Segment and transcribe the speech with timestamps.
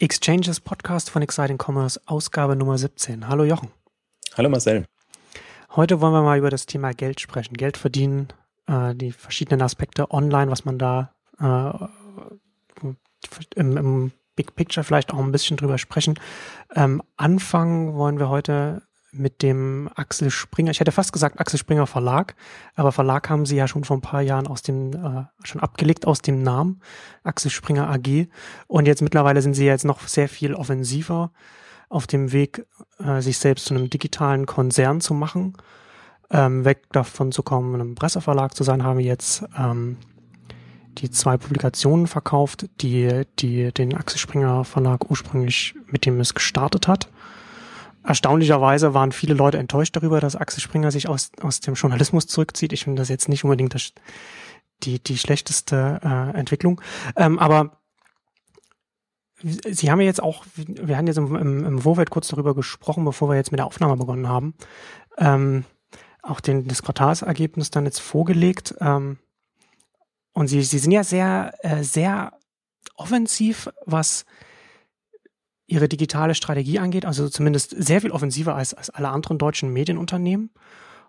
[0.00, 3.28] Exchanges Podcast von Exciting Commerce, Ausgabe Nummer 17.
[3.28, 3.68] Hallo Jochen.
[4.34, 4.86] Hallo Marcel.
[5.76, 7.52] Heute wollen wir mal über das Thema Geld sprechen.
[7.52, 8.28] Geld verdienen,
[8.66, 12.88] äh, die verschiedenen Aspekte online, was man da äh,
[13.56, 16.18] im, im, Big Picture vielleicht auch ein bisschen drüber sprechen.
[16.74, 18.80] Ähm, anfangen wollen wir heute
[19.12, 22.34] mit dem Axel Springer, ich hätte fast gesagt Axel Springer Verlag,
[22.74, 26.06] aber Verlag haben sie ja schon vor ein paar Jahren aus dem, äh, schon abgelegt
[26.06, 26.80] aus dem Namen
[27.24, 28.28] Axel Springer AG.
[28.66, 31.32] Und jetzt mittlerweile sind sie jetzt noch sehr viel offensiver
[31.88, 32.66] auf dem Weg,
[32.98, 35.54] äh, sich selbst zu einem digitalen Konzern zu machen.
[36.30, 39.96] Ähm, weg davon zu kommen, einem Presseverlag zu sein, haben jetzt ähm,
[40.98, 46.86] die zwei Publikationen verkauft, die, die den Axel Springer Verlag ursprünglich mit dem es gestartet
[46.86, 47.08] hat
[48.10, 52.72] erstaunlicherweise waren viele Leute enttäuscht darüber, dass Axel Springer sich aus, aus dem Journalismus zurückzieht.
[52.72, 53.92] Ich finde das jetzt nicht unbedingt das,
[54.82, 56.80] die, die schlechteste äh, Entwicklung.
[57.16, 57.76] Ähm, aber
[59.42, 63.04] Sie haben ja jetzt auch, wir haben jetzt im, im, im Vorfeld kurz darüber gesprochen,
[63.04, 64.54] bevor wir jetzt mit der Aufnahme begonnen haben,
[65.16, 65.64] ähm,
[66.22, 68.74] auch den, das Quartalsergebnis dann jetzt vorgelegt.
[68.80, 69.18] Ähm,
[70.32, 72.32] und Sie, Sie sind ja sehr, äh, sehr
[72.96, 74.26] offensiv, was
[75.70, 80.50] ihre digitale Strategie angeht, also zumindest sehr viel offensiver als, als alle anderen deutschen Medienunternehmen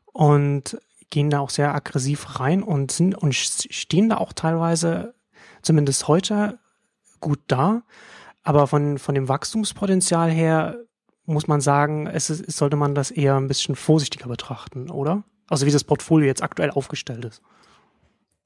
[0.05, 0.77] und
[1.09, 5.13] gehen da auch sehr aggressiv rein und sind und stehen da auch teilweise
[5.61, 6.59] zumindest heute
[7.19, 7.83] gut da.
[8.43, 10.77] Aber von, von dem Wachstumspotenzial her
[11.25, 15.23] muss man sagen, es, ist, sollte man das eher ein bisschen vorsichtiger betrachten, oder?
[15.47, 17.41] Also wie das Portfolio jetzt aktuell aufgestellt ist.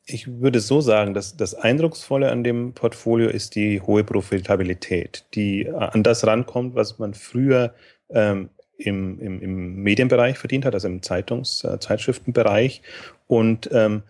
[0.07, 5.67] Ich würde so sagen, dass das Eindrucksvolle an dem Portfolio ist die hohe Profitabilität, die
[5.67, 7.73] an das rankommt, was man früher
[8.09, 12.83] ähm, im, im, im Medienbereich verdient hat, also im Zeitungs-, äh, Zeitschriftenbereich
[13.25, 14.03] und ähm,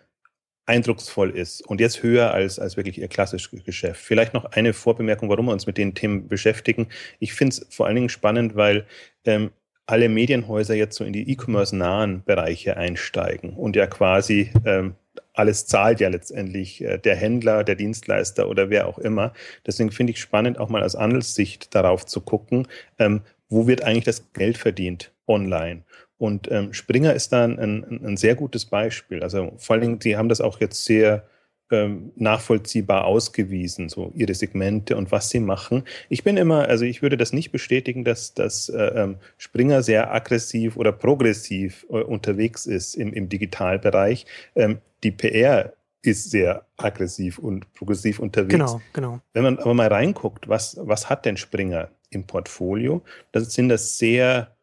[0.66, 4.00] eindrucksvoll ist und jetzt höher als, als wirklich ihr klassisches Geschäft.
[4.02, 6.88] Vielleicht noch eine Vorbemerkung, warum wir uns mit den Themen beschäftigen.
[7.20, 8.84] Ich finde es vor allen Dingen spannend, weil
[9.24, 9.50] ähm,
[9.86, 14.96] alle Medienhäuser jetzt so in die E-Commerce-nahen Bereiche einsteigen und ja quasi ähm,
[15.34, 19.32] alles zahlt ja letztendlich äh, der Händler, der Dienstleister oder wer auch immer.
[19.66, 22.66] Deswegen finde ich spannend, auch mal aus Handelssicht darauf zu gucken,
[22.98, 25.82] ähm, wo wird eigentlich das Geld verdient online.
[26.18, 29.22] Und ähm, Springer ist da ein, ein, ein, sehr gutes Beispiel.
[29.22, 31.24] Also vor allen Dingen, die haben das auch jetzt sehr
[31.70, 35.84] ähm, nachvollziehbar ausgewiesen, so ihre Segmente und was sie machen.
[36.08, 40.12] Ich bin immer, also ich würde das nicht bestätigen, dass, dass äh, ähm, Springer sehr
[40.12, 44.26] aggressiv oder progressiv äh, unterwegs ist im, im Digitalbereich.
[44.54, 45.72] Ähm, die PR
[46.02, 48.52] ist sehr aggressiv und progressiv unterwegs.
[48.52, 49.20] Genau, genau.
[49.32, 53.02] Wenn man aber mal reinguckt, was, was hat denn Springer im Portfolio?
[53.32, 54.56] Das sind das sehr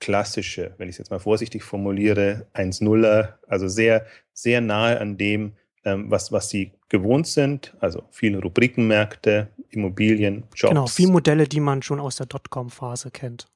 [0.00, 4.04] klassische, wenn ich es jetzt mal vorsichtig formuliere, 1-0er, also sehr,
[4.34, 5.54] sehr nahe an dem,
[5.94, 10.70] was, was sie gewohnt sind, also viele Rubrikenmärkte, Immobilien, Jobs.
[10.70, 13.46] Genau, viele Modelle, die man schon aus der Dotcom-Phase kennt.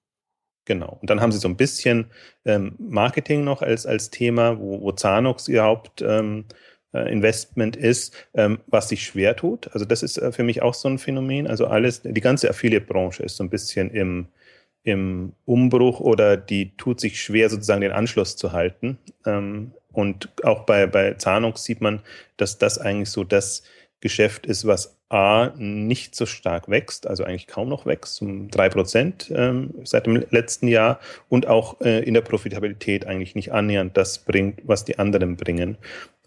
[0.65, 0.99] Genau.
[1.01, 2.07] Und dann haben sie so ein bisschen
[2.45, 8.61] ähm, Marketing noch als, als Thema, wo, wo Zanox ihr Hauptinvestment ähm, äh, ist, ähm,
[8.67, 9.69] was sich schwer tut.
[9.73, 11.49] Also das ist äh, für mich auch so ein Phänomen.
[11.49, 14.29] Also alles, die ganze Affiliate-Branche ist so ein bisschen im,
[14.83, 18.99] im Umbruch oder die tut sich schwer, sozusagen den Anschluss zu halten.
[19.27, 22.01] Ähm, und auch bei, bei Zahnungs sieht man,
[22.37, 23.63] dass das eigentlich so das
[24.01, 28.69] Geschäft ist, was A nicht so stark wächst, also eigentlich kaum noch wächst, um drei
[28.69, 33.97] Prozent ähm, seit dem letzten Jahr und auch äh, in der Profitabilität eigentlich nicht annähernd
[33.97, 35.77] das bringt, was die anderen bringen.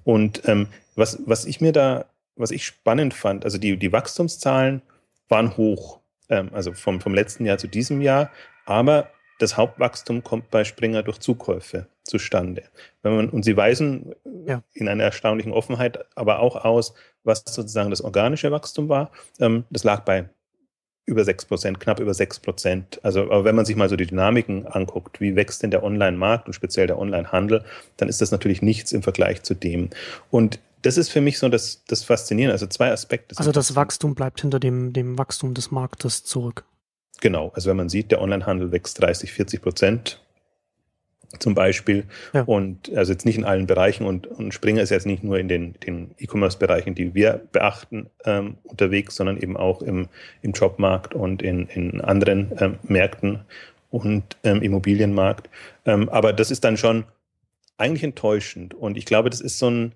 [0.03, 4.81] Und ähm, was, was ich mir da, was ich spannend fand, also die, die Wachstumszahlen
[5.29, 5.99] waren hoch,
[6.29, 8.31] ähm, also vom, vom letzten Jahr zu diesem Jahr,
[8.65, 12.63] aber das Hauptwachstum kommt bei Springer durch Zukäufe zustande.
[13.01, 14.13] Man, und sie weisen
[14.45, 14.61] ja.
[14.73, 19.11] in einer erstaunlichen Offenheit aber auch aus, was sozusagen das organische Wachstum war.
[19.39, 20.29] Ähm, das lag bei
[21.05, 22.99] über 6 Prozent, knapp über 6 Prozent.
[23.03, 26.47] Also, aber wenn man sich mal so die Dynamiken anguckt, wie wächst denn der Online-Markt
[26.47, 27.63] und speziell der Online-Handel,
[27.97, 29.89] dann ist das natürlich nichts im Vergleich zu dem.
[30.31, 32.53] Und das ist für mich so das, das Faszinierende.
[32.53, 33.35] Also zwei Aspekte.
[33.37, 36.65] Also das Wachstum bleibt hinter dem, dem Wachstum des Marktes zurück.
[37.21, 40.19] Genau, also wenn man sieht, der Onlinehandel wächst 30, 40 Prozent
[41.39, 42.05] zum Beispiel.
[42.33, 42.43] Ja.
[42.43, 45.47] Und also jetzt nicht in allen Bereichen und, und Springer ist jetzt nicht nur in
[45.47, 50.09] den, den E-Commerce-Bereichen, die wir beachten, ähm, unterwegs, sondern eben auch im,
[50.41, 53.45] im Jobmarkt und in, in anderen ähm, Märkten
[53.89, 55.49] und ähm, Immobilienmarkt.
[55.85, 57.05] Ähm, aber das ist dann schon
[57.77, 58.73] eigentlich enttäuschend.
[58.73, 59.93] Und ich glaube, das ist so ein,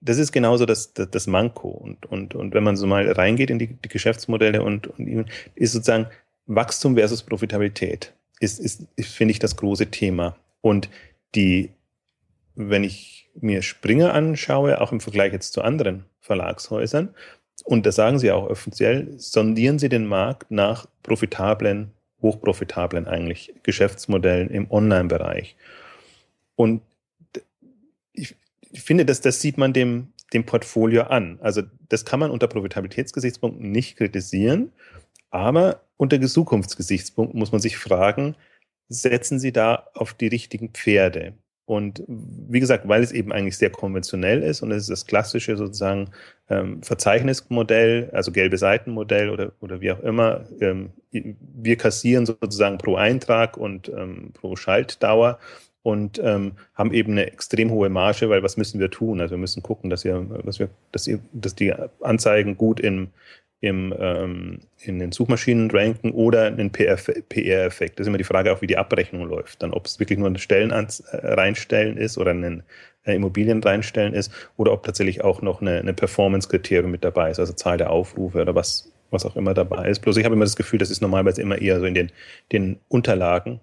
[0.00, 1.68] das ist genauso das, das, das Manko.
[1.68, 5.72] Und, und, und wenn man so mal reingeht in die, die Geschäftsmodelle und, und ist
[5.72, 6.06] sozusagen
[6.46, 10.36] Wachstum versus Profitabilität, ist, ist, ist finde ich, das große Thema.
[10.60, 10.88] Und
[11.34, 11.70] die,
[12.54, 17.14] wenn ich mir Springer anschaue, auch im Vergleich jetzt zu anderen Verlagshäusern,
[17.64, 24.50] und das sagen sie auch offiziell, sondieren sie den Markt nach profitablen, hochprofitablen eigentlich Geschäftsmodellen
[24.50, 25.56] im Online-Bereich.
[26.56, 26.82] Und
[28.12, 28.36] ich,
[28.74, 31.38] finde, dass das sieht man dem, dem Portfolio an.
[31.40, 34.72] Also das kann man unter Profitabilitätsgesichtspunkten nicht kritisieren,
[35.30, 38.36] aber unter Zukunftsgesichtspunkten muss man sich fragen,
[38.88, 41.34] setzen Sie da auf die richtigen Pferde?
[41.64, 45.56] Und wie gesagt, weil es eben eigentlich sehr konventionell ist und es ist das klassische
[45.56, 46.10] sozusagen
[46.50, 50.44] ähm, Verzeichnismodell, also gelbe Seitenmodell oder, oder wie auch immer.
[50.60, 55.38] Ähm, wir kassieren sozusagen pro Eintrag und ähm, pro Schaltdauer
[55.82, 59.20] und ähm, haben eben eine extrem hohe Marge, weil was müssen wir tun?
[59.20, 63.08] Also wir müssen gucken, dass wir, dass wir, dass, ihr, dass die Anzeigen gut im,
[63.60, 67.98] im, ähm, in den Suchmaschinen ranken oder einen PR-Effekt.
[67.98, 69.62] Das ist immer die Frage auch, wie die Abrechnung läuft.
[69.62, 72.62] Dann, ob es wirklich nur ein Stellen äh, reinstellen ist oder ein
[73.04, 77.40] äh, Immobilien reinstellen ist oder ob tatsächlich auch noch eine, eine Performance-Kriterium mit dabei ist,
[77.40, 80.00] also Zahl der Aufrufe oder was, was auch immer dabei ist.
[80.00, 82.10] Bloß ich habe immer das Gefühl, das ist normalerweise immer eher so in den,
[82.52, 83.60] den Unterlagen,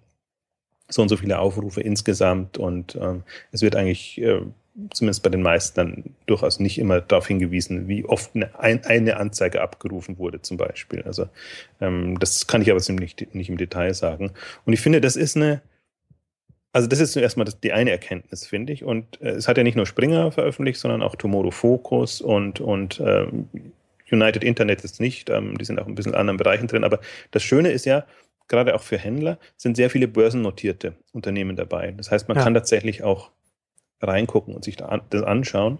[0.89, 4.41] so und so viele Aufrufe insgesamt und ähm, es wird eigentlich äh,
[4.91, 9.61] zumindest bei den meisten dann durchaus nicht immer darauf hingewiesen, wie oft eine, eine Anzeige
[9.61, 11.03] abgerufen wurde zum Beispiel.
[11.03, 11.27] Also
[11.81, 14.31] ähm, das kann ich aber nicht, nicht im Detail sagen.
[14.65, 15.61] Und ich finde, das ist eine,
[16.71, 18.83] also das ist zuerst mal die eine Erkenntnis, finde ich.
[18.83, 23.01] Und äh, es hat ja nicht nur Springer veröffentlicht, sondern auch Tomorrow Focus und, und
[23.03, 23.49] ähm,
[24.11, 25.29] United Internet ist nicht.
[25.29, 26.83] Ähm, die sind auch ein bisschen in anderen Bereichen drin.
[26.83, 26.99] Aber
[27.31, 28.05] das Schöne ist ja,
[28.49, 31.93] gerade auch für Händler, sind sehr viele börsennotierte Unternehmen dabei.
[31.95, 32.43] Das heißt, man ja.
[32.43, 33.31] kann tatsächlich auch
[34.01, 35.79] reingucken und sich das anschauen.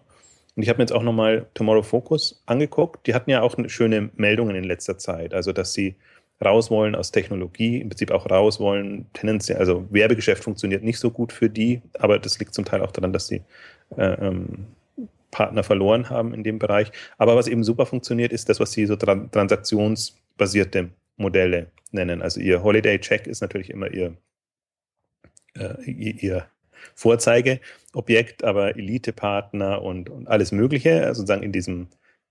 [0.56, 3.08] Und ich habe mir jetzt auch nochmal Tomorrow Focus angeguckt.
[3.08, 5.34] Die hatten ja auch schöne Meldungen in letzter Zeit.
[5.34, 5.96] Also, dass sie
[6.44, 11.12] raus wollen aus Technologie, im Prinzip auch raus wollen, tendenziell, also Werbegeschäft funktioniert nicht so
[11.12, 13.42] gut für die, aber das liegt zum Teil auch daran, dass sie
[13.98, 14.68] äh, ähm,
[15.32, 16.92] Partner verloren haben in dem Bereich.
[17.18, 20.90] Aber was eben super funktioniert, ist das, was sie so tran transaktionsbasierte
[21.20, 22.22] Modelle nennen.
[22.22, 24.16] Also ihr Holiday Check ist natürlich immer ihr,
[25.58, 26.46] äh, ihr
[26.96, 31.88] Vorzeigeobjekt, aber Elite-Partner und, und, alles Mögliche, also sozusagen in diesem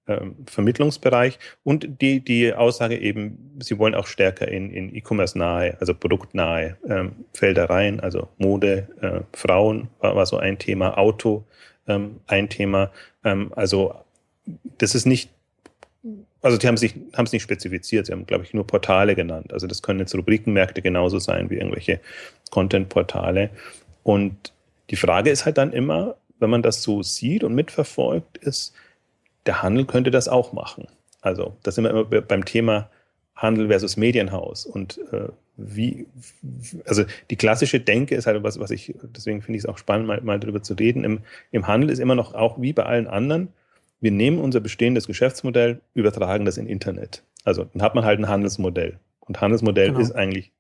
[0.07, 1.39] ähm, Vermittlungsbereich.
[1.65, 7.13] Und die, die Aussage eben, sie wollen auch stärker in, in E-Commerce-nahe, also produktnahe ähm,
[7.35, 11.45] Felder rein, also Mode, äh, Frauen war, war, so ein Thema, Auto
[11.87, 12.91] ähm, ein Thema.
[13.25, 13.95] Ähm, also
[14.79, 15.31] das ist nicht
[16.43, 19.53] also die haben sich haben es nicht spezifiziert, sie haben, glaube ich, nur Portale genannt.
[19.53, 22.01] Also das können jetzt Rubrikenmärkte genauso sein wie irgendwelche
[22.51, 23.51] Content-Portale.
[24.05, 24.53] Und
[24.91, 28.75] die Frage ist halt dann immer, wenn man das so sieht und mitverfolgt, ist,
[29.47, 30.87] der Handel könnte das auch machen.
[31.21, 32.89] Also das sind wir immer beim Thema
[33.35, 34.67] Handel versus Medienhaus.
[34.67, 36.07] Und äh, wie,
[36.87, 40.07] also die klassische Denke ist halt was, was ich, deswegen finde ich es auch spannend,
[40.07, 41.05] mal, mal darüber zu reden.
[41.05, 43.49] Im, Im Handel ist immer noch auch wie bei allen anderen,
[44.01, 47.23] wir nehmen unser bestehendes Geschäftsmodell, übertragen das in Internet.
[47.45, 49.01] Also dann hat man halt ein Handelsmodell.
[49.21, 50.01] Und Handelsmodell genau.
[50.01, 50.53] ist eigentlich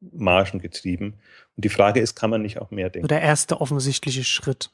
[0.00, 1.14] margengetrieben.
[1.56, 3.08] Und die Frage ist, kann man nicht auch mehr denken?
[3.08, 4.70] Der erste offensichtliche Schritt.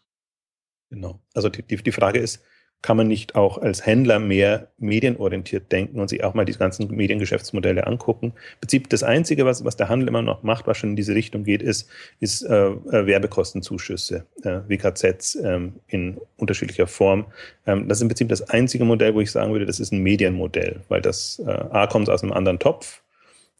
[0.91, 1.21] Genau.
[1.35, 2.43] Also die, die, die Frage ist,
[2.83, 6.91] kann man nicht auch als Händler mehr medienorientiert denken und sich auch mal die ganzen
[6.95, 8.27] Mediengeschäftsmodelle angucken.
[8.27, 11.15] Im Prinzip das Einzige, was, was der Handel immer noch macht, was schon in diese
[11.15, 11.89] Richtung geht, ist,
[12.21, 17.27] ist äh, äh Werbekostenzuschüsse, äh, WKZs ähm, in unterschiedlicher Form.
[17.67, 20.03] Ähm, das ist im Prinzip das einzige Modell, wo ich sagen würde, das ist ein
[20.03, 23.03] Medienmodell, weil das äh, A kommt aus einem anderen Topf.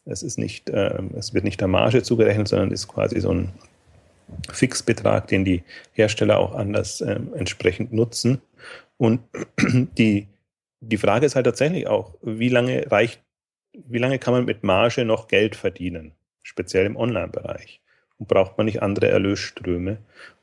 [0.05, 3.49] Es ist nicht, äh, es wird nicht der Marge zugerechnet, sondern ist quasi so ein
[4.51, 8.41] Fixbetrag, den die Hersteller auch anders äh, entsprechend nutzen.
[8.97, 9.21] Und
[9.97, 10.27] die,
[10.79, 13.21] die Frage ist halt tatsächlich auch, wie lange reicht,
[13.73, 16.13] wie lange kann man mit Marge noch Geld verdienen,
[16.43, 17.81] speziell im Online-Bereich?
[18.17, 19.97] Und braucht man nicht andere Erlösströme?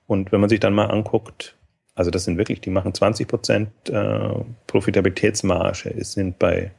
[0.06, 1.54] Und wenn man sich dann mal anguckt,
[1.94, 4.30] also das sind wirklich, die machen 20 Prozent äh,
[4.66, 6.70] Profitabilitätsmarge, es sind bei,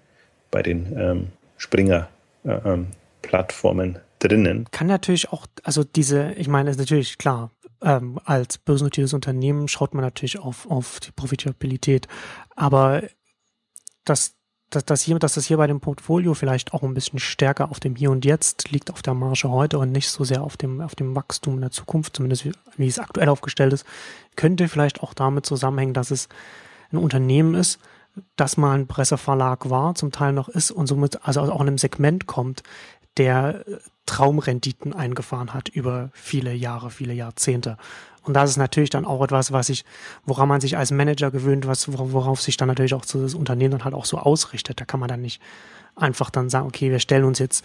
[0.49, 1.27] bei den ähm,
[1.57, 4.67] Springer-Plattformen äh, ähm, drinnen.
[4.71, 9.93] Kann natürlich auch, also diese, ich meine, ist natürlich klar, ähm, als börsennotiertes Unternehmen schaut
[9.93, 12.07] man natürlich auf, auf die Profitabilität.
[12.55, 13.03] Aber
[14.05, 14.35] dass,
[14.69, 17.79] dass, dass, hier, dass das hier bei dem Portfolio vielleicht auch ein bisschen stärker auf
[17.79, 20.81] dem Hier und Jetzt liegt, auf der Marge heute und nicht so sehr auf dem,
[20.81, 23.85] auf dem Wachstum in der Zukunft, zumindest wie, wie es aktuell aufgestellt ist,
[24.35, 26.27] könnte vielleicht auch damit zusammenhängen, dass es
[26.91, 27.79] ein Unternehmen ist,
[28.35, 31.77] das mal ein Presseverlag war, zum Teil noch ist und somit also auch in einem
[31.77, 32.63] Segment kommt,
[33.17, 33.63] der
[34.09, 37.77] Traumrenditen eingefahren hat über viele Jahre, viele Jahrzehnte.
[38.23, 39.85] Und das ist natürlich dann auch etwas, was ich,
[40.25, 43.83] woran man sich als Manager gewöhnt, was, worauf sich dann natürlich auch das Unternehmen dann
[43.85, 44.81] halt auch so ausrichtet.
[44.81, 45.41] Da kann man dann nicht
[45.95, 47.63] einfach dann sagen, okay, wir stellen uns jetzt,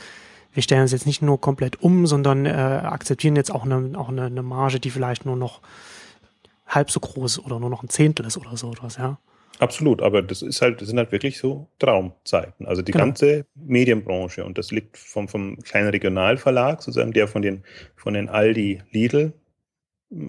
[0.53, 4.11] wir stellen uns jetzt nicht nur komplett um, sondern äh, akzeptieren jetzt auch eine, auch
[4.11, 5.61] eine, eine Marge, die vielleicht nur noch
[6.67, 9.17] halb so groß oder nur noch ein Zehntel ist oder so etwas, ja.
[9.61, 12.67] Absolut, aber das ist halt, das sind halt wirklich so Traumzeiten.
[12.67, 13.05] Also die genau.
[13.05, 17.63] ganze Medienbranche und das liegt vom, vom kleinen Regionalverlag, sozusagen, der von den,
[17.95, 19.33] von den Aldi Lidl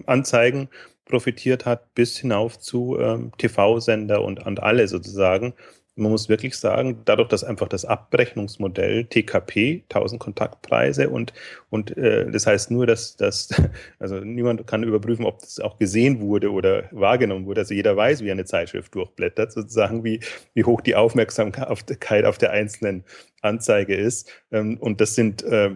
[0.06, 0.68] Anzeigen
[1.04, 5.54] profitiert hat, bis hinauf zu ähm, TV-Sender und, und alle sozusagen
[5.96, 11.32] man muss wirklich sagen, dadurch, dass einfach das Abrechnungsmodell TKP, 1000 Kontaktpreise und,
[11.70, 13.48] und äh, das heißt nur, dass, dass
[13.98, 17.62] also niemand kann überprüfen, ob das auch gesehen wurde oder wahrgenommen wurde.
[17.62, 20.20] Also jeder weiß, wie eine Zeitschrift durchblättert, sozusagen, wie,
[20.52, 23.04] wie hoch die Aufmerksamkeit auf der einzelnen
[23.40, 24.30] Anzeige ist.
[24.52, 25.70] Ähm, und das sind, äh,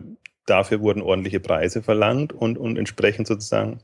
[0.45, 3.81] dafür wurden ordentliche Preise verlangt und, und entsprechend sozusagen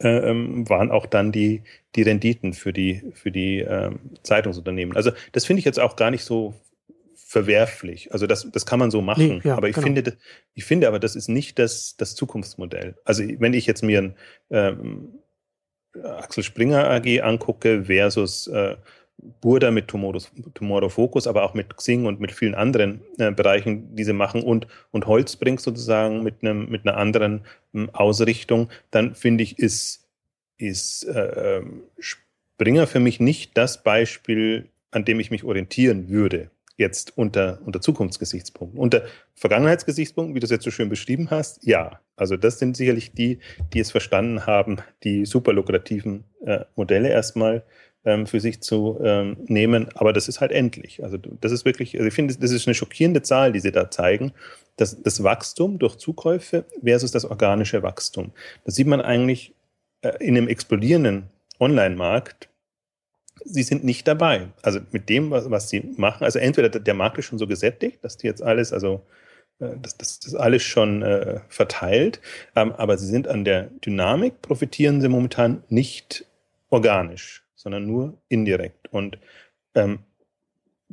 [0.00, 1.62] ähm, waren auch dann die,
[1.94, 4.96] die Renditen für die, für die ähm, Zeitungsunternehmen.
[4.96, 6.54] Also das finde ich jetzt auch gar nicht so
[7.14, 8.12] verwerflich.
[8.12, 9.40] Also das, das kann man so machen.
[9.42, 9.86] Nee, ja, aber ich genau.
[9.86, 10.16] finde,
[10.54, 12.96] ich finde aber, das ist nicht das, das Zukunftsmodell.
[13.04, 14.16] Also wenn ich jetzt mir ein
[14.50, 15.18] ähm,
[16.04, 18.76] Axel Springer AG angucke versus äh,
[19.40, 20.20] Burda mit Tomorrow,
[20.54, 24.42] Tomorrow Focus, aber auch mit Xing und mit vielen anderen äh, Bereichen, die sie machen
[24.42, 27.42] und, und Holzbrink sozusagen mit, einem, mit einer anderen
[27.74, 30.08] ähm, Ausrichtung, dann finde ich, ist,
[30.58, 31.62] ist äh,
[31.98, 37.80] Springer für mich nicht das Beispiel, an dem ich mich orientieren würde, jetzt unter, unter
[37.80, 38.78] Zukunftsgesichtspunkten.
[38.78, 39.02] Unter
[39.34, 42.00] Vergangenheitsgesichtspunkten, wie du es jetzt so schön beschrieben hast, ja.
[42.16, 43.38] Also das sind sicherlich die,
[43.72, 47.64] die es verstanden haben, die super lukrativen äh, Modelle erstmal
[48.04, 49.88] ähm, für sich zu ähm, nehmen.
[49.94, 51.02] Aber das ist halt endlich.
[51.02, 53.90] Also das ist wirklich, also ich finde, das ist eine schockierende Zahl, die sie da
[53.90, 54.32] zeigen.
[54.76, 58.32] Das, das Wachstum durch Zukäufe versus das organische Wachstum.
[58.64, 59.54] Das sieht man eigentlich
[60.02, 61.24] äh, in einem explodierenden
[61.60, 62.48] Online-Markt.
[63.44, 64.48] Sie sind nicht dabei.
[64.62, 66.24] Also mit dem, was, was sie machen.
[66.24, 69.02] Also entweder der Markt ist schon so gesättigt, dass die jetzt alles, also
[69.60, 72.20] äh, das, das, das alles schon äh, verteilt.
[72.56, 76.24] Ähm, aber sie sind an der Dynamik, profitieren sie momentan nicht
[76.70, 78.92] organisch sondern nur indirekt.
[78.92, 79.18] Und
[79.74, 80.00] ähm,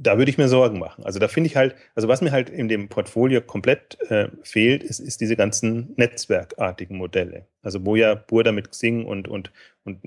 [0.01, 1.03] da würde ich mir Sorgen machen.
[1.03, 4.81] Also da finde ich halt, also was mir halt in dem Portfolio komplett äh, fehlt,
[4.81, 7.47] ist, ist diese ganzen netzwerkartigen Modelle.
[7.61, 9.51] Also wo ja Burda mit Xing und, und,
[9.83, 9.99] und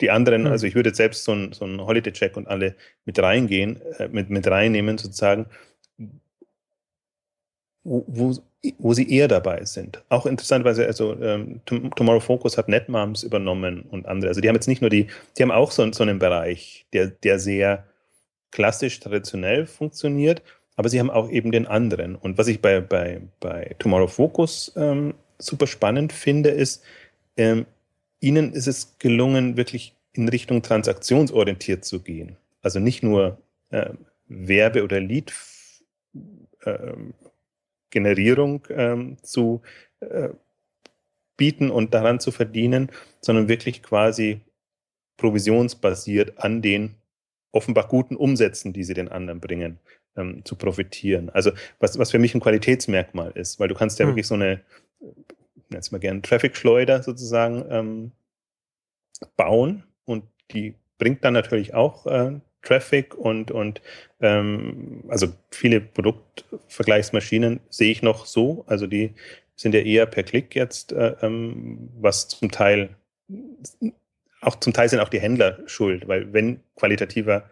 [0.00, 0.48] die anderen, mhm.
[0.48, 3.82] also ich würde jetzt selbst so ein, so ein Holiday Check und alle mit reingehen,
[3.98, 5.46] äh, mit, mit reinnehmen sozusagen,
[7.82, 8.34] wo, wo
[8.78, 10.02] wo sie eher dabei sind.
[10.08, 14.28] Auch interessanterweise, also ähm, Tomorrow Focus hat NetMoms übernommen und andere.
[14.28, 17.08] Also die haben jetzt nicht nur die, die haben auch so, so einen Bereich, der,
[17.08, 17.84] der sehr
[18.50, 20.42] klassisch, traditionell funktioniert,
[20.76, 22.16] aber sie haben auch eben den anderen.
[22.16, 26.82] Und was ich bei, bei, bei Tomorrow Focus ähm, super spannend finde, ist,
[27.36, 27.66] ähm,
[28.20, 32.36] ihnen ist es gelungen, wirklich in Richtung transaktionsorientiert zu gehen.
[32.62, 33.38] Also nicht nur
[33.70, 33.90] äh,
[34.28, 35.32] Werbe- oder Lead
[36.64, 36.92] äh,
[37.94, 39.62] Generierung ähm, zu
[40.00, 40.30] äh,
[41.36, 44.40] bieten und daran zu verdienen, sondern wirklich quasi
[45.16, 46.96] provisionsbasiert an den
[47.52, 49.78] offenbar guten Umsätzen, die sie den anderen bringen,
[50.16, 51.30] ähm, zu profitieren.
[51.30, 54.10] Also was, was für mich ein Qualitätsmerkmal ist, weil du kannst ja hm.
[54.10, 54.60] wirklich so eine,
[55.70, 58.12] jetzt mal gerne Traffic-Schleuder sozusagen ähm,
[59.36, 63.80] bauen und die bringt dann natürlich auch äh, Traffic und, und
[64.20, 68.64] ähm, also viele Produktvergleichsmaschinen sehe ich noch so.
[68.66, 69.14] Also die
[69.56, 72.90] sind ja eher per Klick jetzt, äh, ähm, was zum Teil
[74.44, 77.48] auch zum Teil sind auch die Händler schuld, weil wenn qualitativer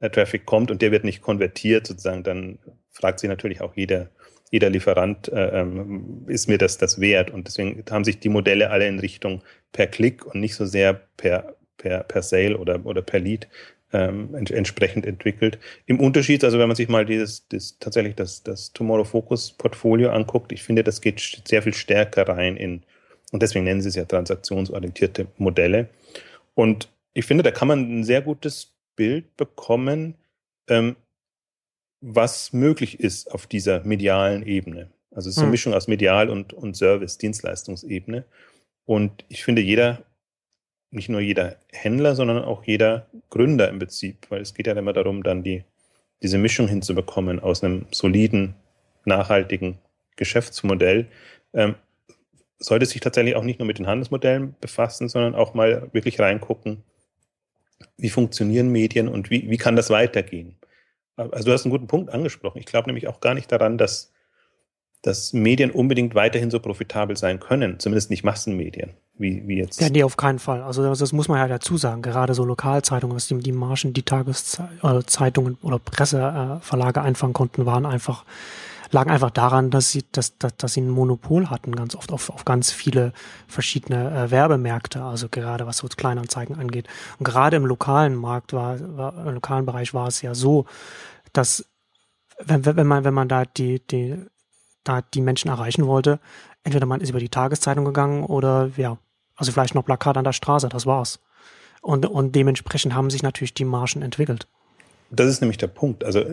[0.00, 2.58] äh, Traffic kommt und der wird nicht konvertiert, sozusagen, dann
[2.90, 4.08] fragt sich natürlich auch jeder,
[4.50, 7.30] jeder Lieferant, äh, ähm, ist mir das das wert?
[7.30, 10.94] Und deswegen haben sich die Modelle alle in Richtung per Klick und nicht so sehr
[10.94, 13.48] per, per, per Sale oder, oder per Lead
[13.92, 15.58] ähm, ent entsprechend entwickelt.
[15.86, 20.10] Im Unterschied, also wenn man sich mal dieses, das, tatsächlich das, das Tomorrow Focus Portfolio
[20.10, 22.82] anguckt, ich finde, das geht sehr viel stärker rein in,
[23.32, 25.88] und deswegen nennen sie es ja transaktionsorientierte Modelle.
[26.54, 30.14] Und ich finde, da kann man ein sehr gutes Bild bekommen,
[30.68, 30.96] ähm,
[32.00, 34.90] was möglich ist auf dieser medialen Ebene.
[35.10, 35.52] Also es ist eine hm.
[35.52, 38.24] Mischung aus Medial- und, und Service-Dienstleistungsebene.
[38.84, 40.02] Und ich finde, jeder
[40.90, 44.92] nicht nur jeder Händler, sondern auch jeder Gründer im Prinzip, weil es geht ja immer
[44.92, 45.64] darum, dann die,
[46.22, 48.54] diese Mischung hinzubekommen aus einem soliden,
[49.04, 49.78] nachhaltigen
[50.16, 51.06] Geschäftsmodell,
[51.54, 51.74] ähm,
[52.58, 56.82] sollte sich tatsächlich auch nicht nur mit den Handelsmodellen befassen, sondern auch mal wirklich reingucken,
[57.96, 60.56] wie funktionieren Medien und wie, wie kann das weitergehen.
[61.16, 62.58] Also du hast einen guten Punkt angesprochen.
[62.58, 64.12] Ich glaube nämlich auch gar nicht daran, dass,
[65.02, 69.80] dass Medien unbedingt weiterhin so profitabel sein können, zumindest nicht Massenmedien wie, wie jetzt.
[69.80, 70.62] Ja, nee, auf keinen Fall.
[70.62, 72.02] Also das, das muss man ja dazu sagen.
[72.02, 78.24] Gerade so Lokalzeitungen, was die, die Margen, die Tageszeitungen oder Presseverlage einfangen konnten, waren einfach
[78.90, 82.30] lagen einfach daran, dass sie, dass, dass, dass sie ein Monopol hatten, ganz oft auf,
[82.30, 83.12] auf ganz viele
[83.46, 86.88] verschiedene äh, Werbemärkte, also gerade was so Kleinanzeigen angeht.
[87.18, 90.64] Und gerade im lokalen Markt war, war im lokalen Bereich war es ja so,
[91.32, 91.66] dass
[92.42, 94.16] wenn, wenn man, wenn man da die, die,
[94.88, 96.18] da die Menschen erreichen wollte,
[96.64, 98.98] entweder man ist über die Tageszeitung gegangen oder ja,
[99.36, 101.20] also vielleicht noch Plakat an der Straße, das war's.
[101.80, 104.48] Und, und dementsprechend haben sich natürlich die Margen entwickelt.
[105.10, 106.04] Das ist nämlich der Punkt.
[106.04, 106.24] Also,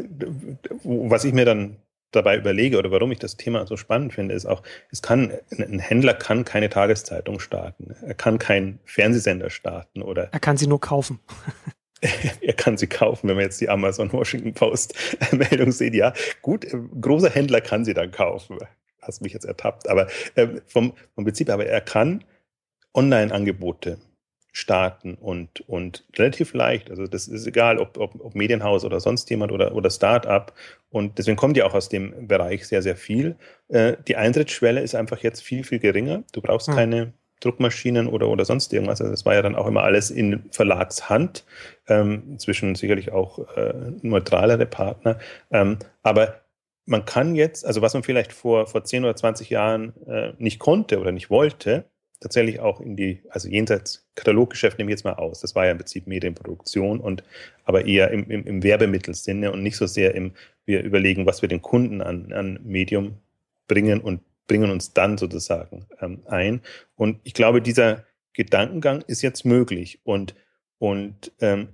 [0.83, 1.77] was ich mir dann
[2.11, 5.79] dabei überlege oder warum ich das Thema so spannend finde, ist auch, es kann, ein
[5.79, 7.95] Händler kann keine Tageszeitung starten.
[8.01, 10.29] Er kann keinen Fernsehsender starten oder.
[10.31, 11.19] Er kann sie nur kaufen.
[12.41, 14.95] er kann sie kaufen, wenn man jetzt die Amazon Washington Post
[15.31, 15.95] Meldung sieht.
[15.95, 16.65] Ja, gut,
[16.99, 18.57] großer Händler kann sie dann kaufen.
[19.01, 19.87] Hast mich jetzt ertappt.
[19.87, 22.23] Aber äh, vom, vom Prinzip, aber er kann
[22.93, 23.99] Online-Angebote
[24.55, 26.89] starten und, und relativ leicht.
[26.89, 30.53] Also das ist egal, ob, ob, ob Medienhaus oder sonst jemand oder, oder Start-up.
[30.89, 33.35] Und deswegen kommt ja auch aus dem Bereich sehr, sehr viel.
[33.67, 36.23] Äh, die Eintrittsschwelle ist einfach jetzt viel, viel geringer.
[36.31, 36.73] Du brauchst mhm.
[36.75, 39.01] keine Druckmaschinen oder, oder sonst irgendwas.
[39.01, 41.45] Also das war ja dann auch immer alles in Verlagshand,
[41.87, 45.19] ähm, inzwischen sicherlich auch äh, neutralere Partner.
[45.51, 46.41] Ähm, aber
[46.85, 50.59] man kann jetzt, also was man vielleicht vor, vor 10 oder 20 Jahren äh, nicht
[50.59, 51.85] konnte oder nicht wollte,
[52.19, 55.41] tatsächlich auch in die, also jenseits Kataloggeschäft nehme ich jetzt mal aus.
[55.41, 57.23] Das war ja im Prinzip Medienproduktion und
[57.65, 60.33] aber eher im, im, im Werbemittelsinne und nicht so sehr im,
[60.65, 63.17] wir überlegen, was wir den Kunden an, an Medium
[63.67, 66.61] bringen und bringen uns dann sozusagen ähm, ein.
[66.95, 70.35] Und ich glaube, dieser Gedankengang ist jetzt möglich und,
[70.77, 71.69] und ähm,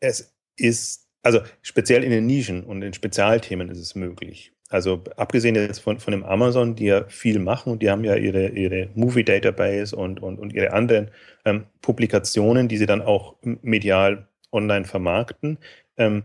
[0.00, 4.52] es ist, also speziell in den Nischen und in Spezialthemen ist es möglich.
[4.70, 8.48] Also abgesehen jetzt von, von dem Amazon, die ja viel machen, die haben ja ihre,
[8.48, 11.10] ihre Movie-Database und, und, und ihre anderen
[11.44, 15.58] ähm, Publikationen, die sie dann auch medial online vermarkten,
[15.96, 16.24] ähm,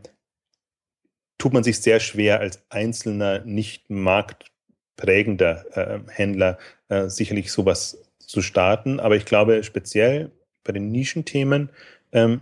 [1.38, 3.90] tut man sich sehr schwer als einzelner, nicht
[5.00, 6.58] marktprägender äh, Händler
[6.90, 9.00] äh, sicherlich sowas zu starten.
[9.00, 10.32] Aber ich glaube, speziell
[10.64, 11.70] bei den Nischenthemen
[12.12, 12.42] ähm,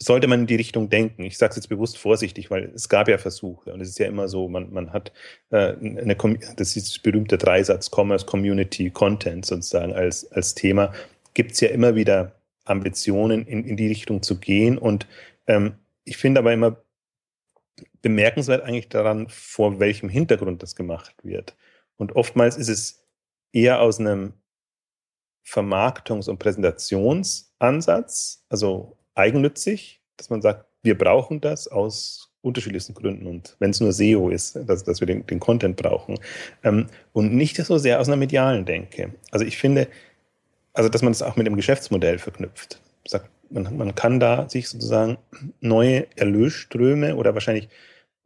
[0.00, 1.24] sollte man in die Richtung denken.
[1.24, 4.06] Ich sage es jetzt bewusst vorsichtig, weil es gab ja Versuche und es ist ja
[4.06, 5.12] immer so, man, man hat
[5.50, 6.16] äh, eine,
[6.56, 10.92] das ist das berühmte Dreisatz Commerce, Community, Content sozusagen als, als Thema,
[11.34, 12.32] gibt es ja immer wieder
[12.64, 15.08] Ambitionen, in, in die Richtung zu gehen und
[15.46, 15.74] ähm,
[16.04, 16.76] ich finde aber immer
[18.02, 21.56] bemerkenswert eigentlich daran, vor welchem Hintergrund das gemacht wird.
[21.96, 23.04] Und oftmals ist es
[23.52, 24.34] eher aus einem
[25.44, 33.56] Vermarktungs- und Präsentationsansatz, also eigennützig, dass man sagt, wir brauchen das aus unterschiedlichsten Gründen und
[33.58, 36.18] wenn es nur SEO ist, dass, dass wir den, den Content brauchen
[36.62, 39.14] ähm, und nicht so sehr aus einer medialen Denke.
[39.32, 39.88] Also ich finde,
[40.72, 42.80] also dass man das auch mit dem Geschäftsmodell verknüpft.
[43.06, 45.18] Sagt, man, man kann da sich sozusagen
[45.60, 47.68] neue Erlösströme oder wahrscheinlich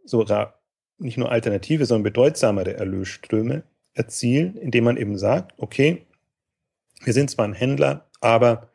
[0.05, 0.61] sogar
[0.99, 3.63] nicht nur alternative, sondern bedeutsamere Erlösströme
[3.95, 6.07] erzielen, indem man eben sagt, okay,
[7.05, 8.69] wir sind zwar ein Händler, aber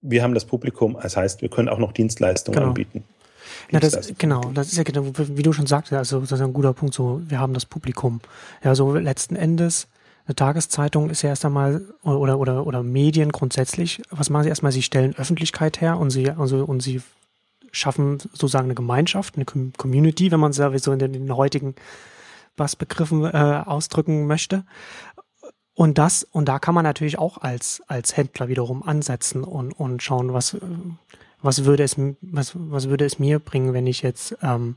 [0.00, 2.68] wir haben das Publikum, das heißt, wir können auch noch Dienstleistungen genau.
[2.68, 3.04] anbieten.
[3.70, 6.52] Ja, das, genau, das ist ja genau, wie du schon sagst, also das ist ein
[6.52, 8.20] guter Punkt, so, wir haben das Publikum.
[8.62, 9.88] Ja, so letzten Endes,
[10.28, 14.72] eine Tageszeitung ist ja erst einmal, oder, oder, oder Medien grundsätzlich, was machen sie erstmal?
[14.72, 17.00] Sie stellen Öffentlichkeit her und sie, also, und sie
[17.72, 21.74] schaffen sozusagen eine Gemeinschaft, eine Community, wenn man es so in den, in den heutigen
[22.56, 24.64] Bassbegriffen äh, ausdrücken möchte.
[25.72, 30.02] Und das, und da kann man natürlich auch als, als Händler wiederum ansetzen und, und
[30.02, 30.58] schauen, was,
[31.40, 34.76] was würde es, was, was würde es mir bringen, wenn ich jetzt, ähm,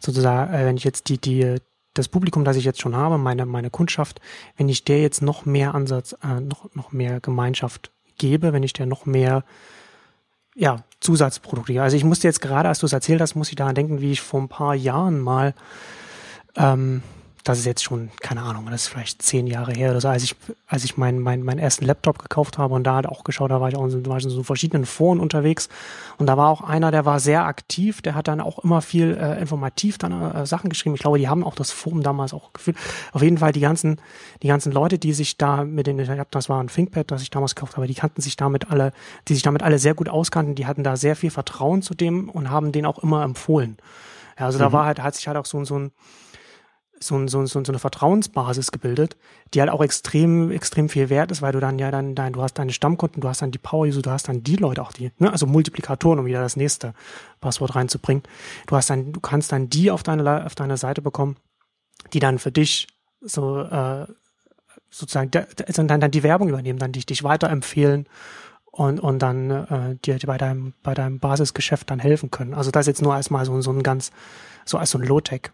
[0.00, 1.56] sozusagen, äh, wenn ich jetzt die, die,
[1.98, 4.20] das Publikum, das ich jetzt schon habe, meine, meine Kundschaft,
[4.56, 8.72] wenn ich der jetzt noch mehr Ansatz, äh, noch, noch mehr Gemeinschaft gebe, wenn ich
[8.72, 9.44] der noch mehr,
[10.54, 11.82] ja, Zusatzprodukte.
[11.82, 14.12] Also ich musste jetzt gerade, als du es erzählt hast, muss ich daran denken, wie
[14.12, 15.54] ich vor ein paar Jahren mal
[16.56, 17.02] ähm,
[17.46, 20.24] das ist jetzt schon, keine Ahnung, das ist vielleicht zehn Jahre her oder so, als
[20.24, 20.34] ich,
[20.66, 23.60] als ich meinen mein, meinen ersten Laptop gekauft habe und da hat auch geschaut, da
[23.60, 25.68] war ich auch in, war ich in so verschiedenen Foren unterwegs
[26.18, 29.16] und da war auch einer, der war sehr aktiv, der hat dann auch immer viel
[29.16, 30.96] äh, informativ dann äh, Sachen geschrieben.
[30.96, 32.76] Ich glaube, die haben auch das Forum damals auch gefühlt.
[33.12, 34.00] Auf jeden Fall die ganzen,
[34.42, 37.22] die ganzen Leute, die sich da mit den, ich hab, das war ein ThinkPad, das
[37.22, 38.92] ich damals gekauft habe, die kannten sich damit alle,
[39.28, 42.28] die sich damit alle sehr gut auskannten, die hatten da sehr viel Vertrauen zu dem
[42.28, 43.76] und haben den auch immer empfohlen.
[44.36, 44.62] Ja, also mhm.
[44.62, 45.92] da war halt, hat sich halt auch so, so ein,
[46.98, 49.16] so, so, so, so eine Vertrauensbasis gebildet,
[49.52, 52.42] die halt auch extrem, extrem viel wert ist, weil du dann ja dann, dann du
[52.42, 55.12] hast deine Stammkunden, du hast dann die Power-User, du hast dann die Leute auch die,
[55.18, 56.94] ne, also Multiplikatoren, um wieder das nächste
[57.40, 58.22] Passwort reinzubringen.
[58.66, 61.36] Du hast dann, du kannst dann die auf deine, auf deine Seite bekommen,
[62.12, 62.86] die dann für dich
[63.20, 64.06] so, äh,
[64.90, 68.08] sozusagen, dann, dann die Werbung übernehmen, dann dich, dich weiterempfehlen
[68.70, 72.54] und, und dann äh, dir bei deinem, bei deinem Basisgeschäft dann helfen können.
[72.54, 74.10] Also das jetzt nur als mal so, so ein ganz,
[74.64, 75.50] so als so ein Low-Tech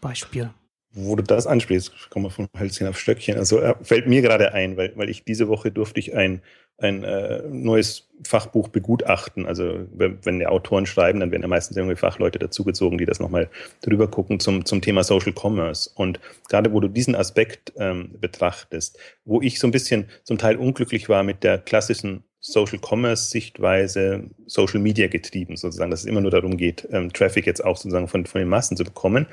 [0.00, 0.50] Beispiel?
[0.96, 3.36] Wo du das ansprichst, kommen wir von Hölzchen auf Stöckchen.
[3.36, 6.40] Also äh, fällt mir gerade ein, weil, weil ich diese Woche durfte ich ein,
[6.78, 9.44] ein äh, neues Fachbuch begutachten.
[9.46, 13.18] Also wenn, wenn die Autoren schreiben, dann werden ja meistens irgendwie Fachleute dazugezogen, die das
[13.18, 13.50] nochmal
[13.82, 15.90] drüber gucken zum, zum Thema Social Commerce.
[15.94, 20.56] Und gerade wo du diesen Aspekt ähm, betrachtest, wo ich so ein bisschen zum Teil
[20.56, 26.20] unglücklich war mit der klassischen Social Commerce Sichtweise, Social Media getrieben sozusagen, dass es immer
[26.20, 29.26] nur darum geht, ähm, Traffic jetzt auch sozusagen von, von den Massen zu bekommen.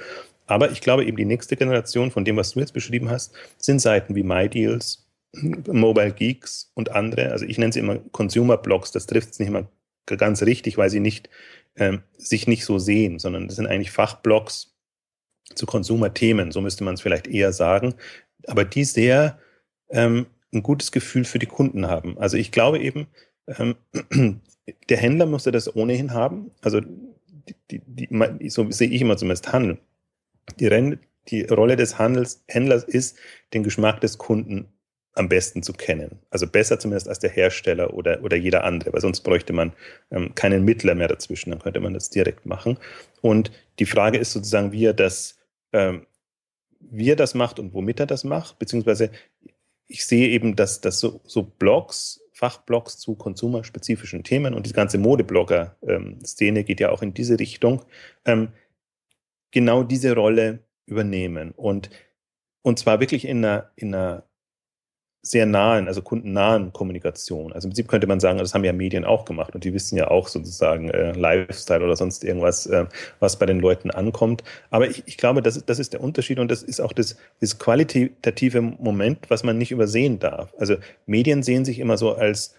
[0.47, 3.79] Aber ich glaube eben die nächste Generation von dem, was du jetzt beschrieben hast, sind
[3.81, 7.31] Seiten wie MyDeals, Mobile Geeks und andere.
[7.31, 8.91] Also ich nenne sie immer Consumer Blogs.
[8.91, 9.67] Das trifft es nicht immer
[10.05, 11.29] ganz richtig, weil sie nicht
[11.75, 14.73] ähm, sich nicht so sehen, sondern das sind eigentlich Fachblogs
[15.53, 16.51] zu Consumer-Themen.
[16.53, 17.93] So müsste man es vielleicht eher sagen.
[18.47, 19.37] Aber die sehr
[19.89, 22.17] ähm, ein gutes Gefühl für die Kunden haben.
[22.17, 23.07] Also ich glaube eben,
[23.47, 23.75] ähm,
[24.89, 26.51] der Händler musste das ohnehin haben.
[26.61, 29.77] Also die, die, so sehe ich immer zumindest Handel.
[30.59, 30.97] Die,
[31.29, 33.17] die Rolle des Handels, Händlers ist,
[33.53, 34.67] den Geschmack des Kunden
[35.13, 36.19] am besten zu kennen.
[36.29, 39.73] Also besser zumindest als der Hersteller oder, oder jeder andere, weil sonst bräuchte man
[40.09, 42.77] ähm, keinen Mittler mehr dazwischen, dann könnte man das direkt machen.
[43.21, 45.37] Und die Frage ist sozusagen, wie er das,
[45.73, 46.05] ähm,
[46.79, 49.11] wie er das macht und womit er das macht, beziehungsweise
[49.91, 54.97] ich sehe eben, dass, dass so, so Blogs, Fachblogs zu konsumerspezifischen Themen und die ganze
[54.97, 57.83] Modeblogger-Szene geht ja auch in diese Richtung,
[58.25, 58.53] ähm,
[59.51, 61.51] genau diese Rolle übernehmen.
[61.51, 61.89] Und,
[62.61, 64.23] und zwar wirklich in einer, in einer
[65.23, 67.53] sehr nahen, also kundennahen Kommunikation.
[67.53, 69.95] Also im Prinzip könnte man sagen, das haben ja Medien auch gemacht und die wissen
[69.95, 72.85] ja auch sozusagen äh, Lifestyle oder sonst irgendwas, äh,
[73.19, 74.43] was bei den Leuten ankommt.
[74.71, 77.59] Aber ich, ich glaube, das, das ist der Unterschied und das ist auch das, das
[77.59, 80.53] qualitative Moment, was man nicht übersehen darf.
[80.57, 82.55] Also Medien sehen sich immer so als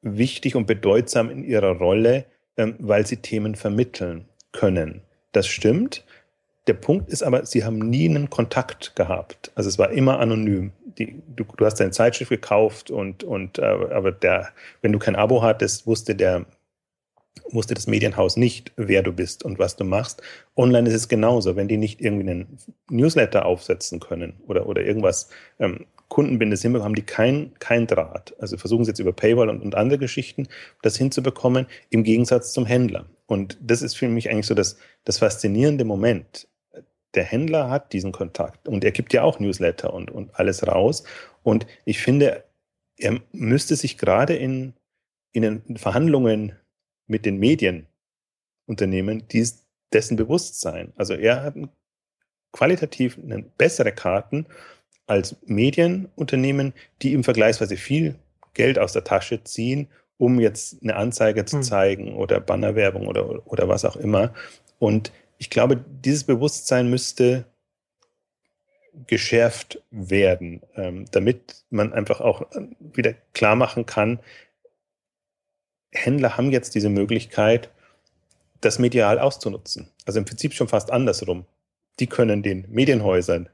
[0.00, 2.24] wichtig und bedeutsam in ihrer Rolle,
[2.56, 5.02] ähm, weil sie Themen vermitteln können.
[5.32, 6.04] Das stimmt.
[6.66, 9.52] Der Punkt ist aber, sie haben nie einen Kontakt gehabt.
[9.54, 10.72] Also es war immer anonym.
[10.98, 14.48] Die, du, du, hast deine Zeitschrift gekauft und, und äh, aber der,
[14.82, 16.46] wenn du kein Abo hattest, wusste der
[17.50, 20.22] wusste das Medienhaus nicht, wer du bist und was du machst.
[20.56, 21.54] Online ist es genauso.
[21.56, 22.58] Wenn die nicht irgendwie einen
[22.90, 28.34] Newsletter aufsetzen können oder, oder irgendwas ähm, Kundenbindes hinbekommen, haben die kein, kein Draht.
[28.38, 30.48] Also versuchen sie jetzt über Paywall und, und andere Geschichten
[30.82, 33.06] das hinzubekommen, im Gegensatz zum Händler.
[33.26, 36.48] Und das ist für mich eigentlich so das, das faszinierende Moment
[37.16, 41.04] der Händler hat diesen Kontakt und er gibt ja auch Newsletter und, und alles raus.
[41.42, 42.44] Und ich finde,
[42.98, 44.74] er müsste sich gerade in,
[45.32, 46.52] in den Verhandlungen
[47.06, 50.92] mit den Medienunternehmen dies, dessen bewusst sein.
[50.96, 51.54] Also er hat
[52.52, 53.18] qualitativ
[53.56, 54.46] bessere Karten
[55.06, 58.16] als Medienunternehmen, die ihm vergleichsweise viel
[58.54, 61.62] Geld aus der Tasche ziehen, um jetzt eine Anzeige zu hm.
[61.62, 64.34] zeigen oder Bannerwerbung oder, oder was auch immer.
[64.78, 67.44] Und ich glaube, dieses Bewusstsein müsste
[69.06, 74.20] geschärft werden, ähm, damit man einfach auch äh, wieder klar machen kann,
[75.92, 77.70] Händler haben jetzt diese Möglichkeit,
[78.60, 79.88] das medial auszunutzen.
[80.04, 81.44] Also im Prinzip schon fast andersrum.
[81.98, 83.48] Die können den Medienhäusern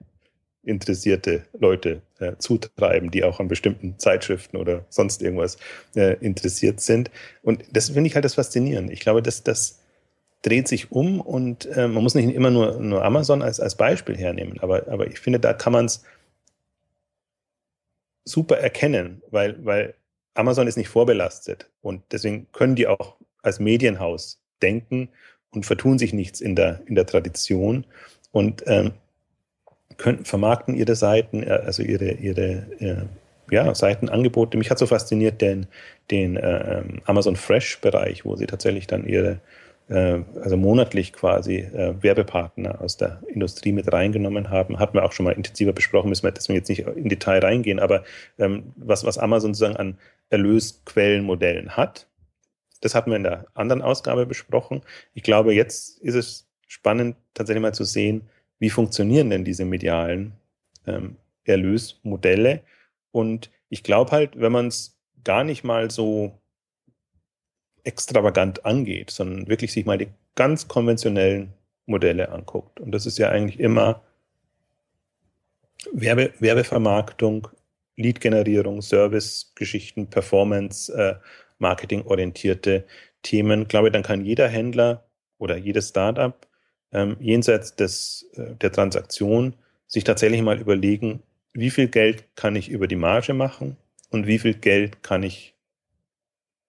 [0.65, 5.57] interessierte Leute äh, zutreiben, die auch an bestimmten Zeitschriften oder sonst irgendwas
[5.97, 7.11] äh, interessiert sind.
[7.43, 8.93] Und das finde ich halt das Faszinierende.
[8.93, 9.82] Ich glaube, dass das
[10.43, 14.17] dreht sich um und äh, man muss nicht immer nur, nur Amazon als, als Beispiel
[14.17, 16.05] hernehmen, aber, aber ich finde, da kann man es
[18.25, 19.95] super erkennen, weil, weil
[20.35, 25.09] Amazon ist nicht vorbelastet und deswegen können die auch als Medienhaus denken
[25.51, 27.85] und vertun sich nichts in der, in der Tradition
[28.33, 28.93] und ähm,
[29.97, 33.05] können, vermarkten ihre Seiten, äh, also ihre, ihre äh,
[33.51, 34.57] ja, Seitenangebote.
[34.57, 35.67] Mich hat so fasziniert den,
[36.11, 39.41] den äh, ähm, Amazon Fresh-Bereich, wo sie tatsächlich dann ihre
[39.89, 44.79] also monatlich quasi äh, Werbepartner aus der Industrie mit reingenommen haben.
[44.79, 47.79] Hatten wir auch schon mal intensiver besprochen, müssen wir deswegen jetzt nicht in Detail reingehen,
[47.79, 48.05] aber
[48.39, 49.99] ähm, was, was Amazon sozusagen an
[50.31, 52.07] Erlösquellenmodellen hat,
[52.81, 54.83] das hatten wir in der anderen Ausgabe besprochen.
[55.15, 60.33] Ich glaube, jetzt ist es spannend, tatsächlich mal zu sehen, wie funktionieren denn diese medialen
[60.87, 62.63] ähm, Erlösmodelle.
[63.11, 66.42] Und ich glaube halt, wenn man es gar nicht mal so
[67.85, 71.53] extravagant angeht, sondern wirklich sich mal die ganz konventionellen
[71.87, 72.81] Modelle anguckt.
[72.81, 74.03] Und das ist ja eigentlich immer
[75.93, 77.49] Werbe, Werbevermarktung,
[77.97, 81.17] Lead-Generierung, Service-Geschichten, Performance, äh,
[83.23, 83.63] Themen.
[83.63, 85.05] Ich glaube, dann kann jeder Händler
[85.39, 86.47] oder jedes Startup
[86.93, 89.55] ähm, jenseits des, äh, der Transaktion
[89.87, 93.77] sich tatsächlich mal überlegen, wie viel Geld kann ich über die Marge machen
[94.11, 95.55] und wie viel Geld kann ich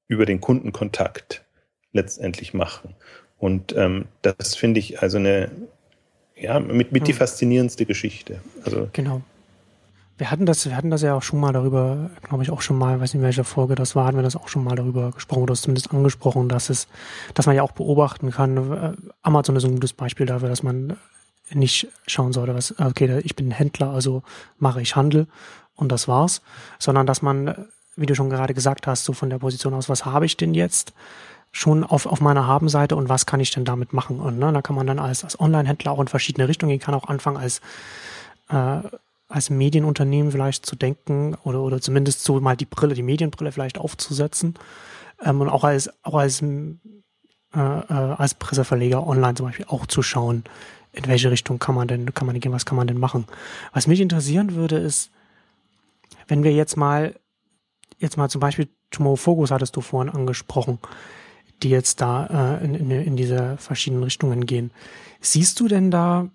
[0.07, 1.43] über den Kundenkontakt
[1.91, 2.95] letztendlich machen.
[3.37, 5.51] Und ähm, das finde ich also eine,
[6.35, 7.05] ja, mit, mit hm.
[7.05, 8.41] die faszinierendste Geschichte.
[8.65, 9.21] Also genau.
[10.17, 12.77] Wir hatten das, wir hatten das ja auch schon mal darüber, glaube ich, auch schon
[12.77, 15.11] mal, weiß nicht in welcher Folge das war, hatten wir das auch schon mal darüber
[15.11, 16.87] gesprochen oder zumindest angesprochen, dass es,
[17.33, 18.71] dass man ja auch beobachten kann.
[18.71, 20.97] Äh, Amazon ist ein gutes Beispiel dafür, dass man
[21.51, 24.23] nicht schauen sollte, was, okay, ich bin Händler, also
[24.57, 25.27] mache ich Handel
[25.75, 26.41] und das war's,
[26.79, 30.06] sondern dass man, wie du schon gerade gesagt hast, so von der Position aus, was
[30.06, 30.93] habe ich denn jetzt?
[31.53, 34.19] schon auf, auf meiner Habenseite und was kann ich denn damit machen?
[34.19, 36.95] Und ne, da kann man dann als, als Online-Händler auch in verschiedene Richtungen gehen, kann
[36.95, 37.62] auch anfangen als,
[38.49, 38.79] äh,
[39.29, 43.77] als Medienunternehmen vielleicht zu denken oder, oder zumindest so mal die Brille, die Medienbrille vielleicht
[43.77, 44.56] aufzusetzen
[45.23, 46.75] ähm, und auch als, auch als, äh,
[47.56, 50.43] äh, als Presseverleger online zum Beispiel auch zu schauen,
[50.91, 53.25] in welche Richtung kann man denn, kann man gehen, was kann man denn machen.
[53.73, 55.12] Was mich interessieren würde, ist,
[56.27, 57.13] wenn wir jetzt mal,
[58.03, 60.79] jetzt mal zum Beispiel Tomorrow Focus hattest du vorhin angesprochen,
[61.63, 64.71] die jetzt da äh, in, in, in diese verschiedenen Richtungen gehen.
[65.21, 66.27] Siehst du denn da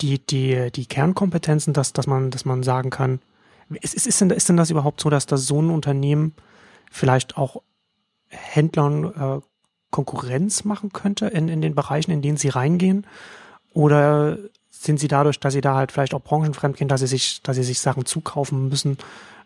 [0.00, 3.20] die, die, die Kernkompetenzen, dass, dass, man, dass man sagen kann,
[3.80, 6.34] ist, ist, denn, ist denn das überhaupt so, dass das so ein Unternehmen
[6.90, 7.62] vielleicht auch
[8.28, 9.40] Händlern äh,
[9.90, 13.06] Konkurrenz machen könnte in, in den Bereichen, in denen sie reingehen?
[13.72, 14.38] Oder
[14.70, 17.56] sind sie dadurch, dass sie da halt vielleicht auch branchenfremd gehen, dass sie sich, dass
[17.56, 18.98] sie sich Sachen zukaufen müssen,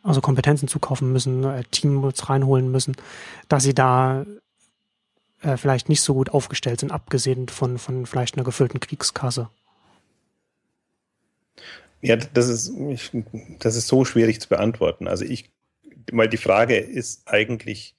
[0.02, 2.96] also Kompetenzen zukaufen müssen, äh, Teams reinholen müssen,
[3.48, 4.24] dass sie da
[5.42, 9.48] äh, vielleicht nicht so gut aufgestellt sind, abgesehen von, von vielleicht einer gefüllten Kriegskasse?
[12.02, 12.72] Ja, das ist,
[13.58, 15.08] das ist so schwierig zu beantworten.
[15.08, 15.50] Also ich,
[16.12, 17.94] weil die Frage ist eigentlich,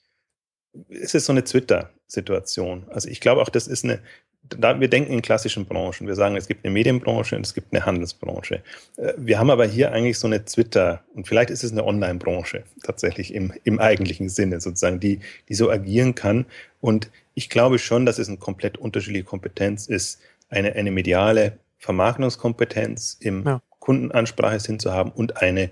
[0.89, 2.85] es ist so eine Twitter-Situation.
[2.89, 4.01] Also ich glaube auch, das ist eine,
[4.49, 6.07] da, wir denken in klassischen Branchen.
[6.07, 8.61] Wir sagen, es gibt eine Medienbranche und es gibt eine Handelsbranche.
[8.97, 12.63] Äh, wir haben aber hier eigentlich so eine Twitter und vielleicht ist es eine Online-Branche
[12.83, 16.45] tatsächlich im, im eigentlichen Sinne sozusagen, die, die so agieren kann.
[16.81, 23.17] Und ich glaube schon, dass es eine komplett unterschiedliche Kompetenz ist, eine, eine mediale Vermarktungskompetenz
[23.19, 23.61] im ja.
[23.79, 25.69] Kundenansprache zu haben und eine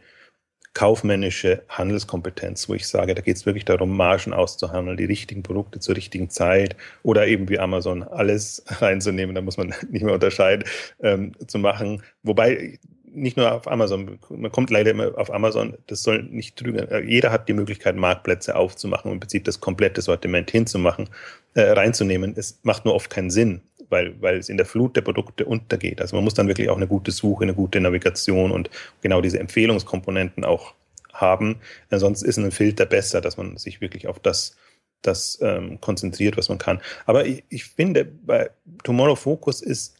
[0.75, 5.79] kaufmännische Handelskompetenz, wo ich sage, da geht es wirklich darum, Margen auszuhandeln, die richtigen Produkte
[5.79, 10.67] zur richtigen Zeit oder eben wie Amazon alles reinzunehmen, da muss man nicht mehr unterscheiden,
[11.01, 12.03] ähm, zu machen.
[12.23, 12.77] Wobei
[13.15, 16.87] nicht nur auf Amazon, man kommt leider immer auf Amazon, das soll nicht trügen.
[16.89, 21.09] Äh, jeder hat die Möglichkeit, Marktplätze aufzumachen und im Prinzip das komplette Sortiment hinzumachen,
[21.53, 22.33] äh, reinzunehmen.
[22.35, 26.01] Es macht nur oft keinen Sinn, weil, weil es in der Flut der Produkte untergeht.
[26.01, 28.69] Also man muss dann wirklich auch eine gute Suche, eine gute Navigation und
[29.01, 30.73] genau diese Empfehlungskomponenten auch
[31.13, 31.59] haben.
[31.91, 34.55] Sonst ist ein Filter besser, dass man sich wirklich auf das,
[35.01, 36.81] das ähm, konzentriert, was man kann.
[37.05, 38.49] Aber ich, ich finde, bei
[38.83, 39.95] Tomorrow Focus ist,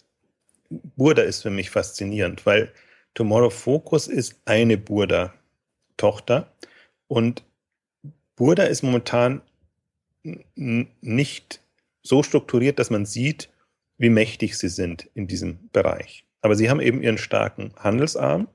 [0.70, 2.72] Burda ist für mich faszinierend, weil
[3.14, 6.52] Tomorrow Focus ist eine Burda-Tochter
[7.08, 7.44] und
[8.36, 9.42] Burda ist momentan
[10.56, 11.62] nicht
[12.02, 13.50] so strukturiert, dass man sieht,
[13.98, 16.26] wie mächtig sie sind in diesem Bereich.
[16.42, 18.48] Aber sie haben eben ihren starken Handelsarm.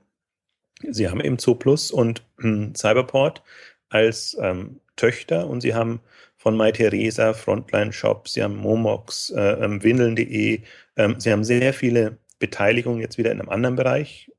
[0.89, 3.43] Sie haben eben Zooplus und hm, Cyberport
[3.89, 5.99] als ähm, Töchter und sie haben
[6.37, 10.61] von MyTheresa, Frontline Shop, sie haben Momox, äh, ähm, Windeln.de,
[10.97, 14.31] ähm, sie haben sehr viele Beteiligungen jetzt wieder in einem anderen Bereich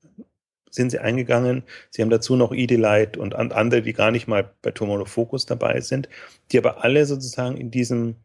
[0.73, 1.63] sind sie eingegangen.
[1.91, 5.81] Sie haben dazu noch Edelight und andere, die gar nicht mal bei Tomorrow Focus dabei
[5.81, 6.09] sind,
[6.51, 8.17] die aber alle sozusagen in diesem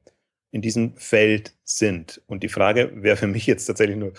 [0.58, 2.20] in diesem Feld sind.
[2.26, 4.13] Und die Frage wäre für mich jetzt tatsächlich nur,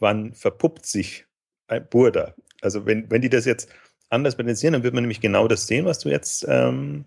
[0.00, 1.24] wann verpuppt sich
[1.68, 2.34] ein Burda?
[2.62, 3.68] Also wenn, wenn die das jetzt
[4.08, 7.04] anders potenzieren, dann wird man nämlich genau das sehen, was du jetzt ähm,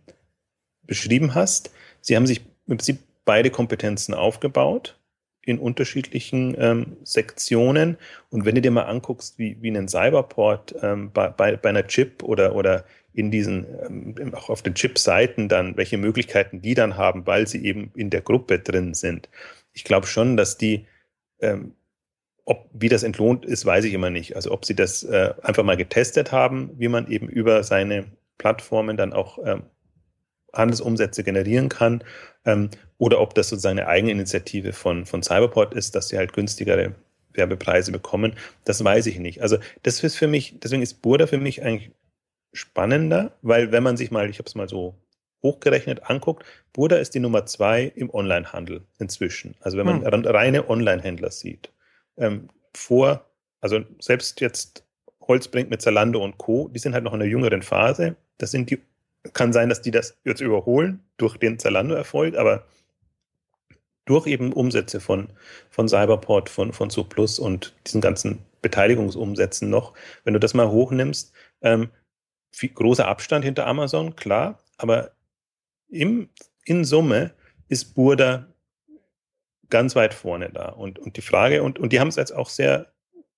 [0.84, 1.70] beschrieben hast.
[2.00, 4.98] Sie haben sich im Prinzip beide Kompetenzen aufgebaut
[5.42, 7.98] in unterschiedlichen ähm, Sektionen.
[8.30, 11.88] Und wenn du dir mal anguckst, wie, wie ein Cyberport ähm, bei, bei, bei einer
[11.88, 12.86] Chip oder, oder
[13.18, 13.66] in diesen,
[14.20, 18.12] ähm, auch auf den Chip-Seiten dann, welche Möglichkeiten die dann haben, weil sie eben in
[18.12, 19.28] der Gruppe drin sind.
[19.74, 20.86] Ich glaube schon, dass die,
[21.40, 21.74] ähm,
[22.46, 24.36] ob, wie das entlohnt ist, weiß ich immer nicht.
[24.36, 28.06] Also ob sie das äh, einfach mal getestet haben, wie man eben über seine
[28.38, 29.64] Plattformen dann auch ähm,
[30.54, 32.04] Handelsumsätze generieren kann,
[32.46, 36.34] ähm, oder ob das sozusagen eine eigene Initiative von, von Cyberport ist, dass sie halt
[36.34, 36.94] günstigere
[37.34, 39.42] Werbepreise bekommen, das weiß ich nicht.
[39.42, 41.92] Also das ist für mich, deswegen ist Burda für mich eigentlich
[42.58, 44.96] spannender, weil wenn man sich mal, ich habe es mal so
[45.44, 49.56] hochgerechnet anguckt, Burda ist die Nummer zwei im Onlinehandel inzwischen.
[49.62, 50.26] Also wenn man hm.
[50.26, 51.72] reine Online-Händler sieht.
[52.18, 53.26] Ähm, vor,
[53.62, 54.84] also selbst jetzt
[55.22, 58.16] Holzbrink mit Zalando und Co., die sind halt noch in einer jüngeren Phase.
[58.38, 58.82] Das sind die,
[59.34, 62.66] kann sein, dass die das jetzt überholen durch den Zalando-Erfolg, aber
[64.06, 65.28] durch eben Umsätze von,
[65.70, 69.94] von Cyberport, von, von SoPlus und diesen ganzen Beteiligungsumsätzen noch,
[70.24, 71.90] wenn du das mal hochnimmst, ähm,
[72.58, 75.12] viel, großer Abstand hinter Amazon, klar, aber
[75.90, 76.30] im,
[76.66, 77.32] in Summe
[77.70, 78.48] ist Burda
[79.70, 80.70] ganz weit vorne da.
[80.70, 82.88] Und, und die Frage, und, und die haben es jetzt auch sehr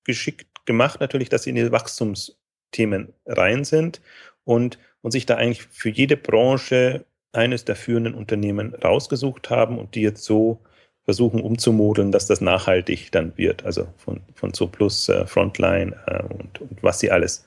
[0.05, 4.01] geschickt gemacht, natürlich, dass sie in die Wachstumsthemen rein sind
[4.45, 9.95] und, und sich da eigentlich für jede Branche eines der führenden Unternehmen rausgesucht haben und
[9.95, 10.62] die jetzt so
[11.03, 13.65] versuchen umzumodeln, dass das nachhaltig dann wird.
[13.65, 17.45] Also von, von so plus äh, Frontline äh, und, und was sie alles.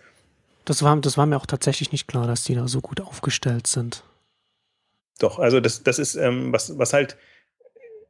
[0.64, 3.66] Das war, das war mir auch tatsächlich nicht klar, dass die da so gut aufgestellt
[3.66, 4.04] sind.
[5.18, 7.16] Doch, also das, das ist, ähm, was, was halt,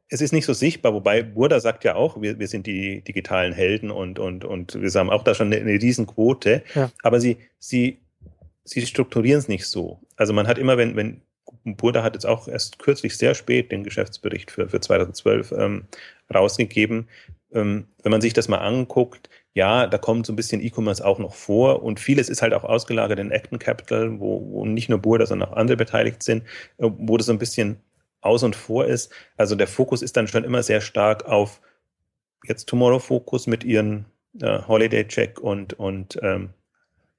[0.09, 3.53] es ist nicht so sichtbar, wobei Burda sagt ja auch, wir, wir sind die digitalen
[3.53, 6.91] Helden und, und, und wir haben auch da schon eine, eine Riesenquote, ja.
[7.01, 7.99] aber sie, sie,
[8.63, 9.99] sie strukturieren es nicht so.
[10.15, 11.21] Also man hat immer, wenn, wenn
[11.63, 15.85] Burda hat jetzt auch erst kürzlich sehr spät den Geschäftsbericht für, für 2012 ähm,
[16.33, 17.07] rausgegeben.
[17.53, 21.19] Ähm, wenn man sich das mal anguckt, ja, da kommt so ein bisschen E-Commerce auch
[21.19, 24.99] noch vor und vieles ist halt auch ausgelagert in Acton Capital, wo, wo nicht nur
[24.99, 26.43] Burda, sondern auch andere beteiligt sind,
[26.77, 27.77] äh, wo das so ein bisschen
[28.21, 29.11] aus und vor ist.
[29.37, 31.61] Also der Fokus ist dann schon immer sehr stark auf
[32.45, 34.05] jetzt Tomorrow Focus mit ihren
[34.41, 36.49] äh, Holiday Check und, und ähm,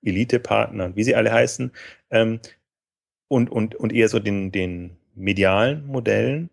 [0.02, 1.70] Elite-Partnern, wie sie alle heißen,
[2.10, 2.40] ähm,
[3.28, 6.50] und, und, und eher so den, den medialen Modellen.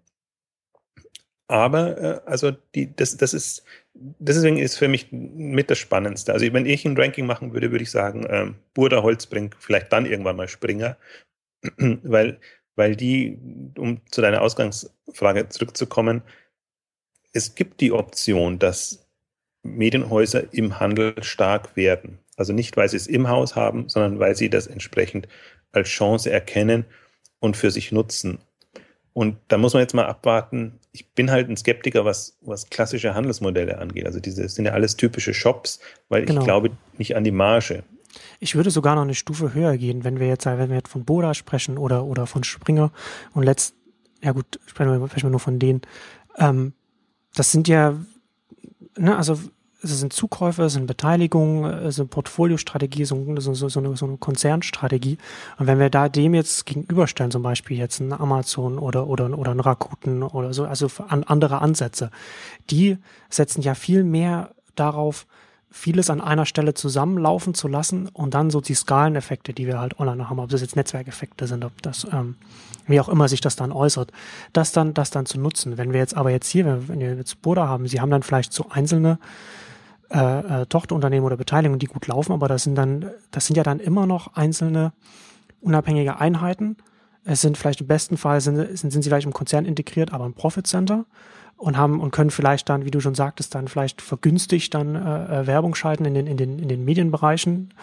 [1.51, 6.31] Aber äh, also die, das, das ist, deswegen ist für mich mit das Spannendste.
[6.31, 10.05] Also wenn ich ein Ranking machen würde, würde ich sagen, ähm, Burda Holzbrink, vielleicht dann
[10.05, 10.95] irgendwann mal Springer,
[11.77, 12.39] weil,
[12.77, 13.37] weil die,
[13.77, 16.21] um zu deiner Ausgangsfrage zurückzukommen,
[17.33, 19.05] es gibt die Option, dass
[19.63, 22.17] Medienhäuser im Handel stark werden.
[22.37, 25.27] Also nicht, weil sie es im Haus haben, sondern weil sie das entsprechend
[25.73, 26.85] als Chance erkennen
[27.39, 28.39] und für sich nutzen.
[29.13, 30.80] Und da muss man jetzt mal abwarten.
[30.93, 34.06] Ich bin halt ein Skeptiker, was, was klassische Handelsmodelle angeht.
[34.06, 36.41] Also diese sind ja alles typische Shops, weil genau.
[36.41, 37.84] ich glaube nicht an die Marge.
[38.39, 41.06] Ich würde sogar noch eine Stufe höher gehen, wenn wir jetzt, wenn wir jetzt von
[41.06, 42.91] Boda sprechen oder, oder von Springer
[43.34, 43.76] und letzt,
[44.21, 45.82] ja gut, sprechen wir, sprechen wir nur von denen.
[46.38, 46.74] Ähm,
[47.34, 47.97] das sind ja,
[48.97, 49.39] ne, also
[49.84, 54.17] es sind Zukäufe, es sind Beteiligungen, es sind Portfoliostrategie, so, so, so, eine, so eine
[54.17, 55.17] Konzernstrategie.
[55.58, 59.52] Und wenn wir da dem jetzt gegenüberstellen, zum Beispiel jetzt ein Amazon oder, oder, oder
[59.52, 62.12] ein Rakuten oder so, also an andere Ansätze,
[62.70, 62.98] die
[63.30, 65.26] setzen ja viel mehr darauf,
[65.72, 70.00] vieles an einer Stelle zusammenlaufen zu lassen und dann so die Skaleneffekte, die wir halt
[70.00, 72.36] online haben, ob das jetzt Netzwerkeffekte sind, ob das, ähm,
[72.88, 74.12] wie auch immer sich das dann äußert,
[74.52, 75.78] das dann, das dann zu nutzen.
[75.78, 78.52] Wenn wir jetzt aber jetzt hier, wenn wir jetzt Burda haben, sie haben dann vielleicht
[78.52, 79.17] so einzelne
[80.13, 83.63] äh, äh, Tochterunternehmen oder Beteiligungen, die gut laufen, aber das sind dann, das sind ja
[83.63, 84.91] dann immer noch einzelne
[85.62, 86.78] unabhängige Einheiten.
[87.24, 90.26] Es sind vielleicht im besten Fall sind, sind, sind sie vielleicht im Konzern integriert, aber
[90.26, 91.06] im Profit Center
[91.56, 95.41] und haben und können vielleicht dann, wie du schon sagtest, dann vielleicht vergünstigt dann äh,
[95.41, 97.74] äh Werbung schalten in den, in den, in den Medienbereichen.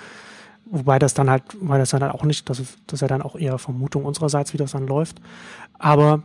[0.67, 3.23] Wobei das dann halt, weil das dann halt auch nicht, das, das ist ja dann
[3.23, 5.21] auch eher Vermutung unsererseits, wie das dann läuft.
[5.79, 6.25] Aber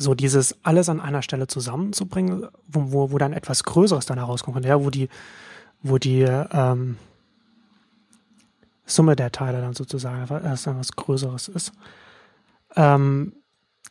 [0.00, 4.64] so dieses alles an einer Stelle zusammenzubringen, wo, wo, wo dann etwas Größeres dann herauskommt,
[4.64, 5.10] ja, wo die,
[5.82, 6.96] wo die ähm,
[8.86, 11.72] Summe der Teile dann sozusagen erst dann was Größeres ist.
[12.76, 13.34] Ähm,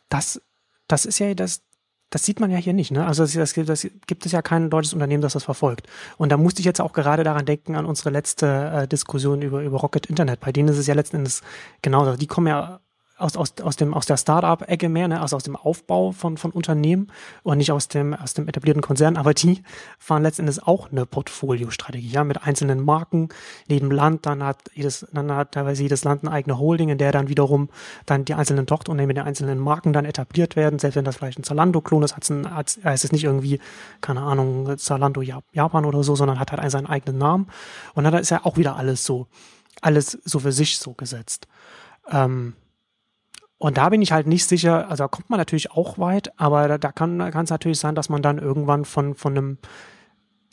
[0.08, 0.42] das,
[0.88, 1.62] das ist ja das,
[2.10, 2.90] das sieht man ja hier nicht.
[2.90, 3.06] Ne?
[3.06, 5.86] Also das, das, das, gibt es ja kein deutsches Unternehmen, das das verfolgt.
[6.18, 9.62] Und da musste ich jetzt auch gerade daran denken, an unsere letzte äh, Diskussion über,
[9.62, 10.40] über Rocket Internet.
[10.40, 11.42] Bei denen ist es ja letzten Endes
[11.82, 12.16] genauso.
[12.16, 12.80] Die kommen ja
[13.20, 15.20] aus, aus, aus, dem, aus der Start-up-Ecke mehr, ne?
[15.20, 17.08] also aus dem Aufbau von, von Unternehmen
[17.42, 19.62] und nicht aus dem, aus dem etablierten Konzern, aber die
[19.98, 23.28] fahren letztendlich auch eine Portfoliostrategie, ja, mit einzelnen Marken,
[23.68, 27.12] jedem Land, dann hat jedes, dann hat teilweise jedes Land eine eigene Holding, in der
[27.12, 27.68] dann wiederum
[28.06, 31.44] dann die einzelnen Tochterunternehmen der einzelnen Marken dann etabliert werden, selbst wenn das vielleicht ein
[31.44, 33.60] Zalando-Klon ist, hat's, heißt es nicht irgendwie,
[34.00, 37.48] keine Ahnung, Zalando Japan oder so, sondern hat halt seinen eigenen Namen
[37.94, 39.26] und dann ist ja auch wieder alles so,
[39.80, 41.48] alles so für sich so gesetzt.
[42.10, 42.54] Ähm,
[43.60, 46.66] und da bin ich halt nicht sicher, also da kommt man natürlich auch weit, aber
[46.66, 49.58] da, da kann es natürlich sein, dass man dann irgendwann von, von einem,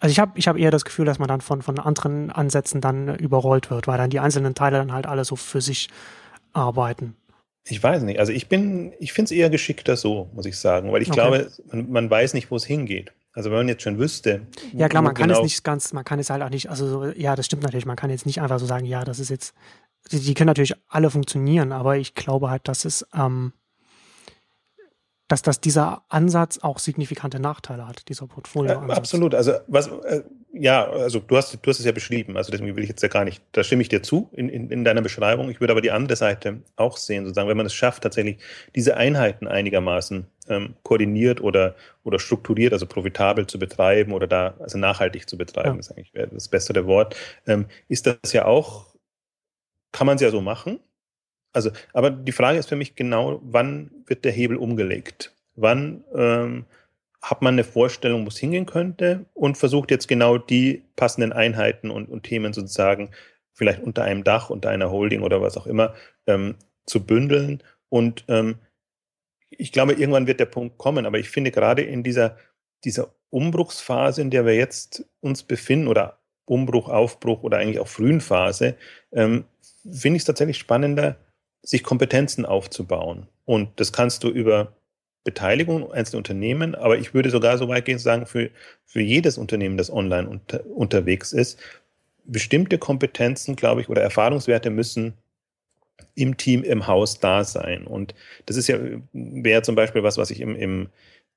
[0.02, 2.82] also ich habe ich hab eher das Gefühl, dass man dann von, von anderen Ansätzen
[2.82, 5.88] dann überrollt wird, weil dann die einzelnen Teile dann halt alle so für sich
[6.52, 7.16] arbeiten.
[7.64, 8.20] Ich weiß nicht.
[8.20, 11.16] Also ich bin, ich finde es eher geschickter so, muss ich sagen, weil ich okay.
[11.16, 13.14] glaube, man, man, weiß nicht, wo es hingeht.
[13.32, 14.42] Also wenn man jetzt schon wüsste.
[14.74, 16.88] Ja klar, man kann genau es nicht ganz, man kann es halt auch nicht, also
[16.88, 19.30] so, ja, das stimmt natürlich, man kann jetzt nicht einfach so sagen, ja, das ist
[19.30, 19.54] jetzt
[20.08, 23.54] die, die können natürlich alle funktionieren, aber ich glaube halt, dass es, ähm,
[25.28, 28.80] dass, dass dieser Ansatz auch signifikante Nachteile hat, dieser Portfolio.
[28.80, 28.96] -Ansatz.
[28.96, 29.36] absolut.
[29.36, 30.24] Also was, äh,
[30.60, 33.10] ja, also du hast, du hast es ja beschrieben, also deswegen will ich jetzt ja
[33.10, 35.50] gar nicht, da stimme ich dir zu in, in, in deiner Beschreibung.
[35.50, 38.38] Ich würde aber die andere Seite auch sehen, sozusagen, wenn man es schafft, tatsächlich
[38.76, 44.78] diese Einheiten einigermaßen ähm, koordiniert oder, oder strukturiert, also profitabel zu betreiben oder da, also
[44.78, 45.80] nachhaltig zu betreiben, ja.
[45.80, 47.16] ist eigentlich das bessere Wort,
[47.46, 48.97] ähm, ist das ja auch
[49.98, 50.80] kann man es ja so machen.
[51.54, 55.34] Also, aber die Frage ist für mich genau, wann wird der Hebel umgelegt?
[55.56, 56.66] Wann ähm,
[57.20, 61.90] hat man eine Vorstellung, wo es hingehen könnte und versucht jetzt genau die passenden Einheiten
[61.90, 63.10] und, und Themen sozusagen
[63.54, 65.96] vielleicht unter einem Dach, unter einer Holding oder was auch immer
[66.28, 67.64] ähm, zu bündeln.
[67.90, 68.60] Und ähm,
[69.50, 72.38] ich glaube, irgendwann wird der Punkt kommen, aber ich finde gerade in dieser,
[72.84, 78.22] dieser Umbruchsphase, in der wir jetzt uns befinden, oder Umbruch, Aufbruch oder eigentlich auch frühen
[78.22, 78.76] Phase,
[79.12, 79.46] ähm,
[79.92, 81.18] finde ich es tatsächlich spannender,
[81.64, 83.28] sich Kompetenzen aufzubauen.
[83.46, 84.74] Und das kannst du über
[85.24, 88.50] Beteiligung einzelner Unternehmen, aber ich würde sogar so weit gehen, sagen, für,
[88.86, 91.60] für jedes Unternehmen, das online unter, unterwegs ist,
[92.24, 95.14] bestimmte Kompetenzen, glaube ich, oder Erfahrungswerte müssen
[96.16, 97.86] im Team, im Haus da sein.
[97.86, 98.16] Und
[98.46, 98.78] das ist ja,
[99.14, 100.88] wäre zum Beispiel was, was ich im, im,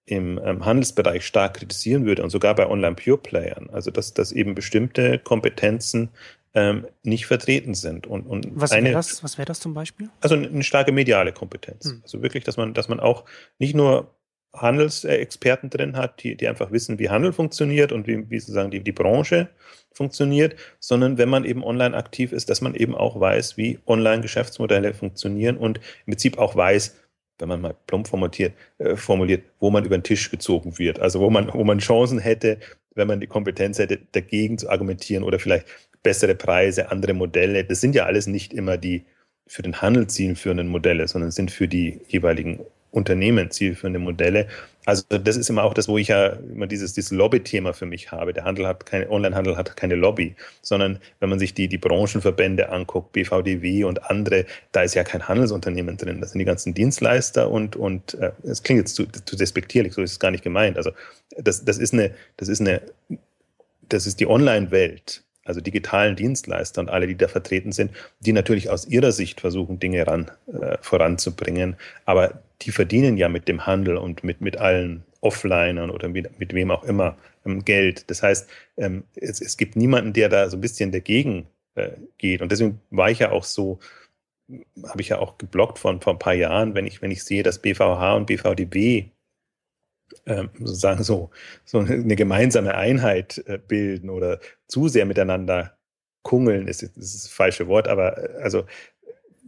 [0.06, 3.70] im ähm, Handelsbereich stark kritisieren würde und sogar bei Online-Pure-Playern.
[3.70, 6.10] Also, dass, dass eben bestimmte Kompetenzen
[6.54, 8.06] ähm, nicht vertreten sind.
[8.06, 10.08] Und, und was wäre das, wär das zum Beispiel?
[10.20, 11.86] Also eine starke mediale Kompetenz.
[11.86, 12.00] Hm.
[12.02, 13.24] Also wirklich, dass man, dass man auch
[13.58, 14.14] nicht nur
[14.52, 18.80] Handelsexperten drin hat, die, die einfach wissen, wie Handel funktioniert und wie, wie sozusagen die,
[18.80, 19.48] die Branche
[19.92, 24.94] funktioniert, sondern wenn man eben online aktiv ist, dass man eben auch weiß, wie Online-Geschäftsmodelle
[24.94, 26.96] funktionieren und im Prinzip auch weiß,
[27.38, 31.00] wenn man mal plump formuliert, äh, formuliert, wo man über den Tisch gezogen wird.
[31.00, 32.58] Also wo man, wo man Chancen hätte,
[32.94, 35.66] wenn man die Kompetenz hätte, dagegen zu argumentieren oder vielleicht
[36.02, 37.64] bessere Preise, andere Modelle.
[37.64, 39.04] Das sind ja alles nicht immer die
[39.46, 42.60] für den Handel zielführenden Modelle, sondern sind für die jeweiligen
[42.92, 44.46] Unternehmen zielführende Modelle.
[44.86, 48.12] Also das ist immer auch das, wo ich ja immer dieses, dieses Lobby-Thema für mich
[48.12, 48.32] habe.
[48.32, 52.70] Der Handel hat keine, Onlinehandel hat keine Lobby, sondern wenn man sich die, die Branchenverbände
[52.70, 56.20] anguckt, BVDW und andere, da ist ja kein Handelsunternehmen drin.
[56.20, 60.02] Das sind die ganzen Dienstleister und, und äh, es klingt jetzt zu, zu despektierlich, so
[60.02, 60.78] ist es gar nicht gemeint.
[60.78, 60.92] Also
[61.36, 62.80] das, das ist eine, das ist eine,
[63.88, 68.70] das ist die Online-Welt also digitalen Dienstleister und alle, die da vertreten sind, die natürlich
[68.70, 71.76] aus ihrer Sicht versuchen, Dinge ran, äh, voranzubringen.
[72.04, 76.54] Aber die verdienen ja mit dem Handel und mit, mit allen Offlinern oder mit, mit
[76.54, 78.10] wem auch immer ähm, Geld.
[78.10, 82.42] Das heißt, ähm, es, es gibt niemanden, der da so ein bisschen dagegen äh, geht.
[82.42, 83.78] Und deswegen war ich ja auch so,
[84.84, 87.42] habe ich ja auch geblockt vor, vor ein paar Jahren, wenn ich, wenn ich sehe,
[87.42, 89.10] dass BVH und BVDB
[90.26, 91.30] ähm, sozusagen so,
[91.64, 95.76] so eine gemeinsame Einheit äh, bilden oder zu sehr miteinander
[96.22, 98.64] kungeln, ist, ist das falsche Wort, aber äh, also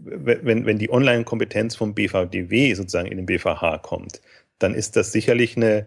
[0.05, 4.21] wenn, wenn die Online-Kompetenz vom BVDW sozusagen in den BVH kommt,
[4.59, 5.87] dann ist das sicherlich eine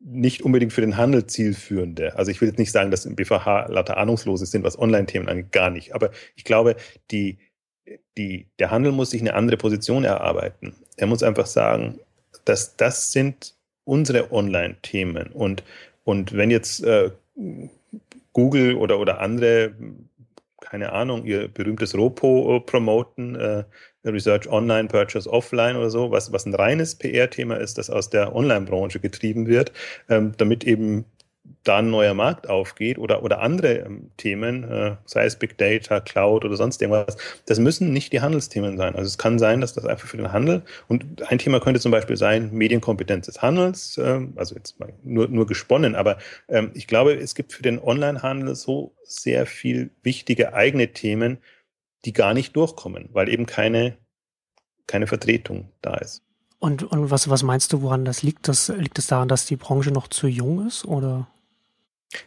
[0.00, 2.16] nicht unbedingt für den Handel zielführende.
[2.16, 5.52] Also ich will jetzt nicht sagen, dass im BVH lauter Ahnungslose sind, was Online-Themen angeht,
[5.52, 5.94] gar nicht.
[5.94, 6.76] Aber ich glaube,
[7.10, 7.38] die,
[8.16, 10.74] die, der Handel muss sich eine andere Position erarbeiten.
[10.96, 11.98] Er muss einfach sagen,
[12.44, 13.54] dass das sind
[13.84, 15.28] unsere Online-Themen.
[15.32, 15.62] Und,
[16.04, 17.10] und wenn jetzt äh,
[18.32, 19.72] Google oder, oder andere,
[20.70, 23.64] keine Ahnung, ihr berühmtes ROPO äh, promoten, äh,
[24.04, 28.34] Research Online, Purchase Offline oder so, was, was ein reines PR-Thema ist, das aus der
[28.34, 29.72] Online-Branche getrieben wird,
[30.08, 31.04] ähm, damit eben
[31.64, 36.00] da ein neuer Markt aufgeht oder, oder andere ähm, Themen, äh, sei es Big Data,
[36.00, 38.94] Cloud oder sonst irgendwas, das müssen nicht die Handelsthemen sein.
[38.94, 41.92] Also es kann sein, dass das einfach für den Handel und ein Thema könnte zum
[41.92, 46.18] Beispiel sein, Medienkompetenz des Handels, äh, also jetzt mal nur, nur gesponnen, aber
[46.48, 51.38] ähm, ich glaube, es gibt für den Onlinehandel so sehr viel wichtige eigene Themen,
[52.04, 53.96] die gar nicht durchkommen, weil eben keine,
[54.86, 56.22] keine Vertretung da ist.
[56.60, 58.48] Und, und was, was meinst du, woran das liegt?
[58.48, 60.84] Das, liegt es daran, dass die Branche noch zu jung ist?
[60.84, 61.28] Oder?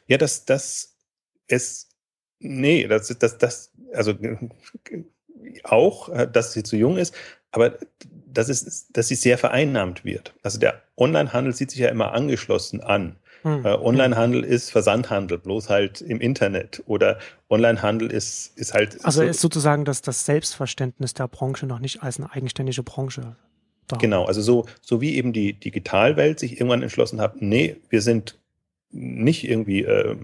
[0.08, 0.96] Ja, das, das
[1.48, 1.90] ist,
[2.40, 4.14] nee, das, das, das, also
[5.64, 7.16] auch, dass sie zu jung ist,
[7.52, 7.78] aber
[8.28, 10.34] das ist, dass sie sehr vereinnahmt wird.
[10.44, 13.18] Also der Onlinehandel sieht sich ja immer angeschlossen an.
[13.44, 13.66] Hm.
[13.66, 16.84] Äh, Onlinehandel ist Versandhandel, bloß halt im Internet.
[16.86, 17.20] Oder
[17.50, 19.04] Onlinehandel ist, ist halt.
[19.04, 23.36] Also so, ist sozusagen das, das Selbstverständnis der Branche noch nicht als eine eigenständige Branche.
[23.88, 23.98] Da.
[23.98, 28.38] Genau, also so, so wie eben die Digitalwelt sich irgendwann entschlossen hat, nee, wir sind
[28.94, 30.16] nicht irgendwie äh,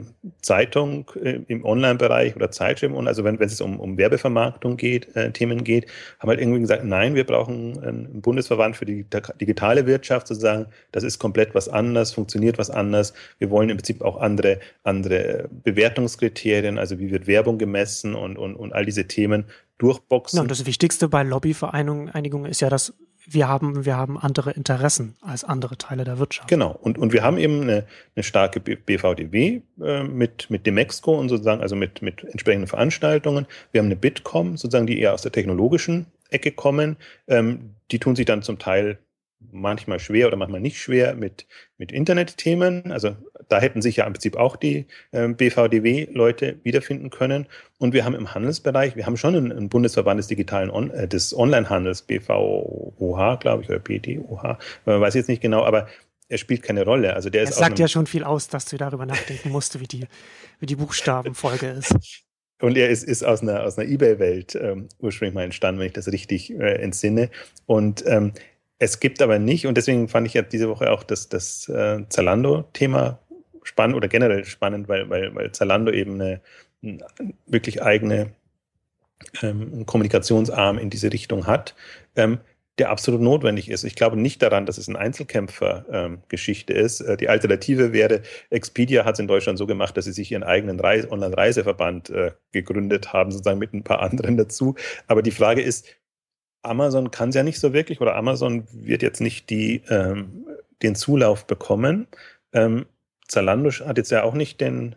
[0.42, 5.32] Zeitung äh, im Online-Bereich oder Zeitschirm, also wenn, wenn es um, um Werbevermarktung geht, äh,
[5.32, 5.88] Themen geht,
[6.20, 9.06] haben halt irgendwie gesagt, nein, wir brauchen einen Bundesverband für die
[9.40, 10.66] digitale Wirtschaft sozusagen.
[10.92, 13.14] Das ist komplett was anderes, funktioniert was anders.
[13.40, 18.56] Wir wollen im Prinzip auch andere, andere Bewertungskriterien, also wie wird Werbung gemessen und, und,
[18.56, 19.46] und all diese Themen
[19.78, 20.38] durchboxen.
[20.38, 22.94] Ja, und das Wichtigste bei Lobbyvereinigungen ist ja, dass
[23.30, 26.48] wir haben, wir haben andere Interessen als andere Teile der Wirtschaft.
[26.48, 26.72] Genau.
[26.72, 31.62] Und, und wir haben eben eine, eine starke BVDW äh, mit, mit Demexco und sozusagen,
[31.62, 33.46] also mit, mit entsprechenden Veranstaltungen.
[33.72, 36.96] Wir haben eine Bitkom, sozusagen, die eher aus der technologischen Ecke kommen.
[37.28, 38.98] Ähm, die tun sich dann zum Teil
[39.52, 41.48] manchmal schwer oder manchmal nicht schwer mit,
[41.78, 42.92] mit Internetthemen.
[42.92, 43.16] Also
[43.50, 47.48] da hätten sich ja im Prinzip auch die äh, BVDW-Leute wiederfinden können.
[47.80, 51.08] Und wir haben im Handelsbereich, wir haben schon einen, einen Bundesverband des digitalen On äh,
[51.08, 55.88] des Onlinehandels, BVOH, glaube ich, oder BDOH, äh, weiß jetzt nicht genau, aber
[56.30, 57.14] er spielt keine Rolle.
[57.16, 59.88] Also der es ist sagt ja schon viel aus, dass du darüber nachdenken musst, wie
[59.88, 60.08] die,
[60.60, 61.96] wie die Buchstabenfolge ist.
[62.60, 65.94] Und er ist, ist aus einer, aus einer Ebay-Welt ähm, ursprünglich mal entstanden, wenn ich
[65.94, 67.30] das richtig äh, entsinne.
[67.68, 68.34] Und ähm,
[68.80, 72.04] es gibt aber nicht, und deswegen fand ich ja diese Woche auch das, das äh,
[72.10, 73.20] Zalando-Thema
[73.68, 76.42] spannend oder generell spannend, weil, weil, weil Zalando eben eine,
[76.82, 77.00] eine
[77.46, 78.32] wirklich eigene
[79.42, 81.76] ähm, Kommunikationsarm in diese Richtung hat,
[82.16, 82.40] ähm,
[82.78, 83.84] der absolut notwendig ist.
[83.84, 87.02] Ich glaube nicht daran, dass es eine Einzelkämpfer-Geschichte ähm, ist.
[87.02, 90.44] Äh, die Alternative wäre, Expedia hat es in Deutschland so gemacht, dass sie sich ihren
[90.44, 94.76] eigenen Online-Reiseverband äh, gegründet haben, sozusagen mit ein paar anderen dazu.
[95.08, 95.88] Aber die Frage ist,
[96.62, 100.46] Amazon kann es ja nicht so wirklich oder Amazon wird jetzt nicht die, ähm,
[100.84, 102.08] den Zulauf bekommen.
[102.54, 102.86] Ähm,
[103.28, 104.96] Zalando hat jetzt ja auch nicht den,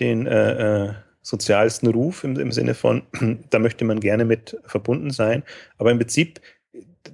[0.00, 3.02] den äh, äh, sozialsten Ruf im, im Sinne von,
[3.50, 5.42] da möchte man gerne mit verbunden sein.
[5.78, 6.40] Aber im Prinzip,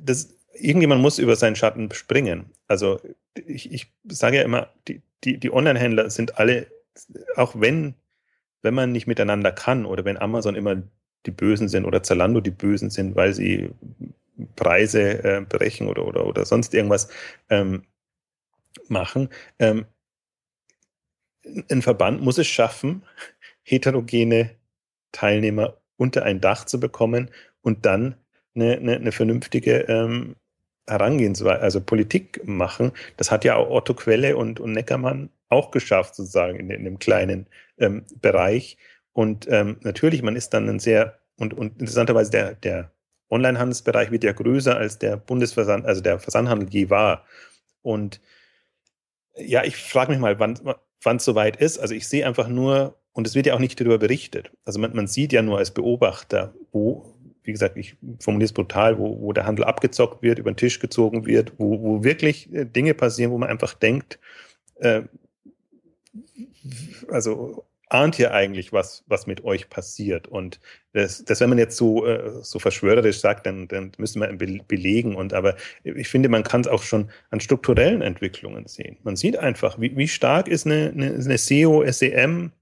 [0.04, 2.50] das, irgendjemand muss über seinen Schatten springen.
[2.66, 3.00] Also
[3.34, 6.66] ich, ich sage ja immer, die, die, die Online-Händler sind alle,
[7.36, 7.94] auch wenn,
[8.62, 10.82] wenn man nicht miteinander kann oder wenn Amazon immer
[11.26, 13.70] die Bösen sind oder Zalando die Bösen sind, weil sie
[14.56, 17.08] Preise äh, brechen oder, oder, oder sonst irgendwas
[17.50, 17.84] ähm,
[18.88, 19.28] machen.
[19.58, 19.84] Ähm,
[21.70, 23.02] ein Verband muss es schaffen,
[23.62, 24.50] heterogene
[25.12, 27.30] Teilnehmer unter ein Dach zu bekommen
[27.62, 28.16] und dann
[28.54, 30.36] eine, eine, eine vernünftige ähm,
[30.86, 32.92] Herangehensweise, also Politik machen.
[33.16, 36.98] Das hat ja auch Otto Quelle und, und Neckermann auch geschafft, sozusagen in, in dem
[36.98, 37.46] kleinen
[37.78, 38.76] ähm, Bereich.
[39.12, 42.92] Und ähm, natürlich, man ist dann ein sehr, und, und interessanterweise der, der
[43.30, 47.24] Online-Handelsbereich wird ja größer als der Bundesversand, also der Versandhandel je war.
[47.82, 48.20] Und
[49.36, 50.58] ja, ich frage mich mal, wann
[51.02, 51.78] wann es soweit ist.
[51.78, 54.50] Also ich sehe einfach nur, und es wird ja auch nicht darüber berichtet.
[54.64, 58.98] Also man, man sieht ja nur als Beobachter, wo, wie gesagt, ich formuliere es brutal,
[58.98, 62.64] wo, wo der Handel abgezockt wird, über den Tisch gezogen wird, wo, wo wirklich äh,
[62.64, 64.18] Dinge passieren, wo man einfach denkt,
[64.76, 65.02] äh,
[67.08, 70.28] also ahnt ihr eigentlich, was, was mit euch passiert?
[70.28, 70.60] Und
[70.92, 75.16] das, das wenn man jetzt so, äh, so verschwörerisch sagt, dann, dann müsste man belegen.
[75.16, 78.96] Und aber ich finde, man kann es auch schon an strukturellen Entwicklungen sehen.
[79.02, 82.52] Man sieht einfach, wie, wie stark ist eine, eine, eine SEO, SEM,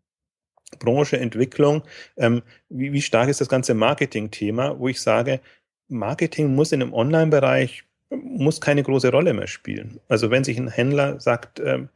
[0.79, 1.83] Branche, Entwicklung,
[2.17, 5.41] ähm, wie, wie stark ist das ganze Marketing-Thema, wo ich sage,
[5.89, 10.01] Marketing muss in einem Online-Bereich muss keine große Rolle mehr spielen.
[10.09, 11.89] Also wenn sich ein Händler sagt, ähm,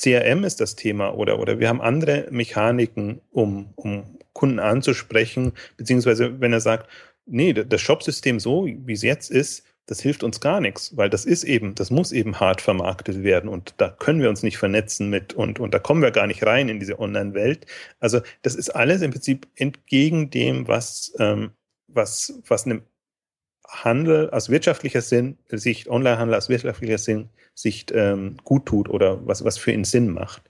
[0.00, 6.40] CRM ist das Thema oder, oder wir haben andere Mechaniken, um, um Kunden anzusprechen, beziehungsweise
[6.40, 6.88] wenn er sagt,
[7.26, 11.24] nee, das Shopsystem so, wie es jetzt ist, das hilft uns gar nichts, weil das
[11.24, 15.10] ist eben, das muss eben hart vermarktet werden und da können wir uns nicht vernetzen
[15.10, 17.66] mit und, und da kommen wir gar nicht rein in diese Online-Welt.
[17.98, 21.50] Also das ist alles im Prinzip entgegen dem, was, ähm,
[21.88, 22.82] was, was einem
[23.70, 29.44] Handel aus wirtschaftlicher Sinn, Sicht, Onlinehandel aus wirtschaftlicher Sinn, Sicht ähm, gut tut oder was,
[29.44, 30.42] was für ihn Sinn macht.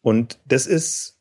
[0.00, 1.18] Und das ist,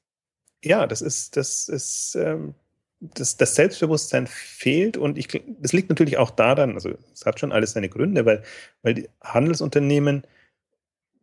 [0.64, 2.56] ja, das ist, das ist, ähm,
[3.00, 5.28] das, das Selbstbewusstsein fehlt und ich,
[5.60, 8.44] das liegt natürlich auch daran, also es hat schon alles seine Gründe, weil,
[8.84, 10.26] weil die Handelsunternehmen,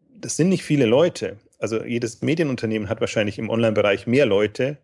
[0.09, 4.79] das sind nicht viele Leute also jedes Medienunternehmen hat wahrscheinlich im Online-Bereich mehr Leute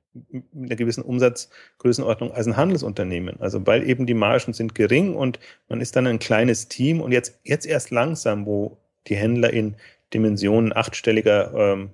[0.54, 3.40] einer gewissen Umsatzgrößenordnung als ein Handelsunternehmen.
[3.40, 5.38] Also weil eben die Margen sind gering und
[5.68, 9.76] man ist dann ein kleines Team und jetzt, jetzt erst langsam, wo die Händler in
[10.12, 11.90] Dimensionen achtstelliger ähm,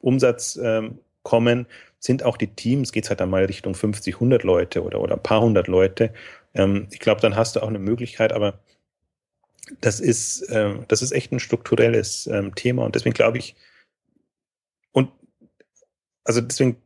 [0.00, 1.66] Umsatz ähm, kommen,
[1.98, 5.14] sind auch die Teams, geht es halt dann mal Richtung 50, 100 Leute oder, oder
[5.14, 6.12] ein paar hundert Leute.
[6.54, 8.60] Ähm, ich glaube, dann hast du auch eine Möglichkeit, aber
[9.80, 13.56] das ist, äh, das ist echt ein strukturelles ähm, Thema und deswegen glaube ich,
[14.92, 15.10] und
[16.24, 16.76] also deswegen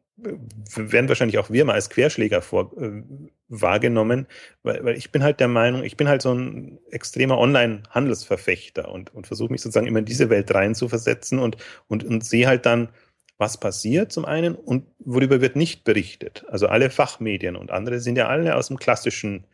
[0.74, 3.02] werden wahrscheinlich auch wir mal als Querschläger vor, äh,
[3.48, 4.26] wahrgenommen,
[4.62, 9.14] weil, weil ich bin halt der Meinung, ich bin halt so ein extremer Online-Handelsverfechter und,
[9.14, 11.56] und versuche mich sozusagen immer in diese Welt rein zu versetzen und,
[11.88, 12.88] und, und sehe halt dann,
[13.38, 16.44] was passiert zum einen und worüber wird nicht berichtet.
[16.48, 19.46] Also alle Fachmedien und andere sind ja alle aus dem klassischen,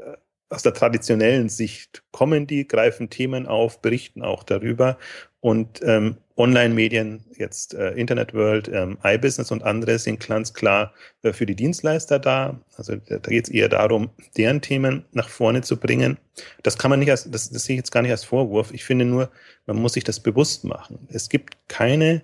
[0.00, 0.16] äh,
[0.48, 4.96] aus der traditionellen Sicht kommen die, greifen Themen auf, berichten auch darüber
[5.40, 11.32] und ähm, Online-Medien, jetzt äh, Internet World, ähm, iBusiness und andere sind ganz klar äh,
[11.32, 12.60] für die Dienstleister da.
[12.76, 16.18] Also da, geht es eher darum, deren Themen nach vorne zu bringen.
[16.62, 18.72] Das kann man nicht als, das, das sehe ich jetzt gar nicht als Vorwurf.
[18.72, 19.30] Ich finde nur,
[19.64, 21.08] man muss sich das bewusst machen.
[21.10, 22.22] Es gibt keine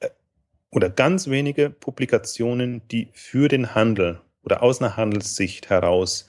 [0.00, 0.10] äh,
[0.70, 6.27] oder ganz wenige Publikationen, die für den Handel oder aus einer Handelssicht heraus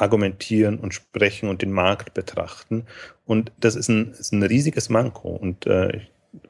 [0.00, 2.86] argumentieren und sprechen und den Markt betrachten.
[3.26, 5.30] Und das ist ein, ist ein riesiges Manko.
[5.30, 6.00] Und äh,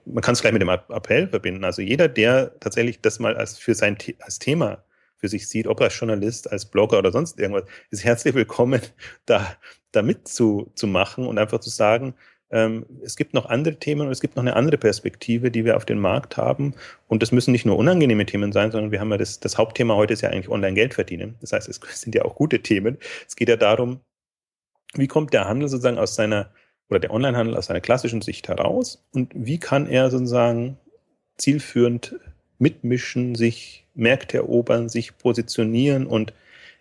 [0.05, 1.64] man kann es gleich mit dem Appell verbinden.
[1.64, 4.84] Also jeder, der tatsächlich das mal als für sein als Thema
[5.16, 8.80] für sich sieht, ob als Journalist, als Blogger oder sonst irgendwas, ist herzlich willkommen,
[9.26, 9.55] da,
[9.92, 12.14] da mit zu, zu machen und einfach zu sagen,
[12.51, 15.84] es gibt noch andere Themen und es gibt noch eine andere Perspektive, die wir auf
[15.84, 16.74] den Markt haben.
[17.07, 19.94] Und das müssen nicht nur unangenehme Themen sein, sondern wir haben ja das, das Hauptthema
[19.94, 21.36] heute ist ja eigentlich Online-Geld verdienen.
[21.40, 22.98] Das heißt, es sind ja auch gute Themen.
[23.26, 24.01] Es geht ja darum,
[24.94, 26.51] wie kommt der Handel sozusagen aus seiner,
[26.88, 30.76] oder der Onlinehandel aus seiner klassischen Sicht heraus und wie kann er sozusagen
[31.38, 32.18] zielführend
[32.59, 36.34] mitmischen, sich Märkte erobern, sich positionieren und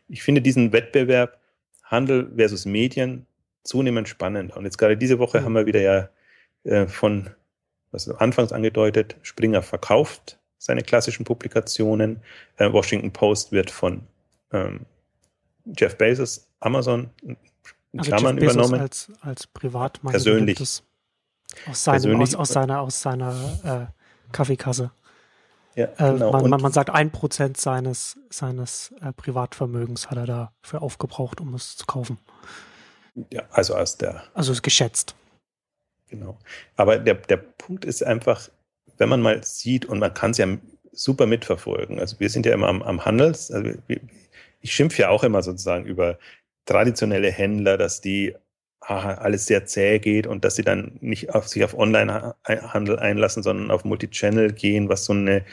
[0.07, 1.39] ich finde diesen Wettbewerb
[1.83, 3.27] Handel versus Medien
[3.63, 4.55] zunehmend spannend.
[4.55, 5.45] Und jetzt gerade diese Woche mhm.
[5.45, 6.09] haben wir wieder ja
[6.63, 7.29] äh, von,
[7.91, 12.21] was anfangs angedeutet, Springer verkauft seine klassischen Publikationen.
[12.57, 14.03] Äh, Washington Post wird von
[14.51, 14.81] ähm,
[15.77, 17.37] Jeff Bezos, Amazon, in
[17.97, 18.81] also Klammern Jeff Bezos übernommen.
[18.81, 20.11] Als, als Privatmann.
[20.11, 20.59] Persönlich.
[20.59, 20.83] Aus,
[21.83, 22.29] seinem, Persönlich.
[22.29, 24.91] Aus, aus, seiner, aus seiner äh, Kaffeekasse.
[25.75, 26.31] Ja, äh, genau.
[26.31, 31.53] man, man, man, sagt, ein Prozent seines, seines äh, Privatvermögens hat er dafür aufgebraucht, um
[31.53, 32.17] es zu kaufen.
[33.31, 34.23] Ja, also aus der.
[34.33, 35.15] Also ist geschätzt.
[36.09, 36.37] Genau.
[36.75, 38.49] Aber der, der Punkt ist einfach,
[38.97, 40.47] wenn man mal sieht, und man kann es ja
[40.91, 41.99] super mitverfolgen.
[41.99, 43.71] Also wir sind ja immer am, am Handels, also
[44.61, 46.17] ich schimpfe ja auch immer sozusagen über
[46.65, 48.35] traditionelle Händler, dass die
[48.81, 53.43] ah, alles sehr zäh geht und dass sie dann nicht auf sich auf Online-Handel einlassen,
[53.43, 55.45] sondern auf Multichannel gehen, was so eine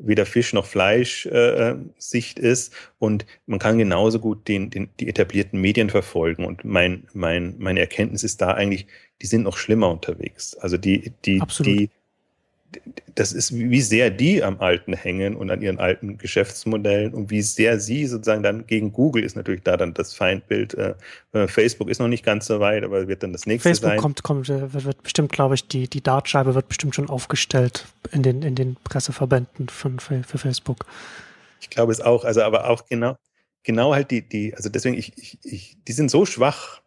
[0.00, 2.74] weder Fisch noch Fleisch äh, Sicht ist.
[2.98, 6.44] Und man kann genauso gut den, den, die etablierten Medien verfolgen.
[6.44, 8.86] Und mein, mein, meine Erkenntnis ist da eigentlich,
[9.22, 10.54] die sind noch schlimmer unterwegs.
[10.54, 11.66] Also die, die, Absolut.
[11.66, 11.90] die
[13.14, 17.42] das ist, wie sehr die am Alten hängen und an ihren alten Geschäftsmodellen und wie
[17.42, 20.74] sehr sie sozusagen dann gegen Google ist natürlich da dann das Feindbild.
[20.74, 20.94] Äh,
[21.48, 24.00] Facebook ist noch nicht ganz so weit, aber wird dann das nächste Facebook sein.
[24.00, 27.08] Facebook kommt, kommt, äh, wird, wird bestimmt, glaube ich, die, die Dartscheibe wird bestimmt schon
[27.08, 30.86] aufgestellt in den, in den Presseverbänden von, für, für Facebook.
[31.60, 33.16] Ich glaube es auch, also aber auch genau,
[33.62, 36.80] genau halt die, die, also deswegen, ich, ich, ich, die sind so schwach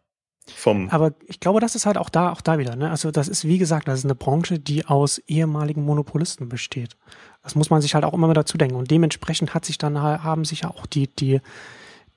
[0.54, 2.76] vom Aber ich glaube, das ist halt auch da, auch da wieder.
[2.76, 2.90] Ne?
[2.90, 6.96] Also das ist, wie gesagt, das ist eine Branche, die aus ehemaligen Monopolisten besteht.
[7.42, 8.76] Das muss man sich halt auch immer wieder dazu denken.
[8.76, 11.40] Und dementsprechend hat sich dann haben sich ja auch die, die,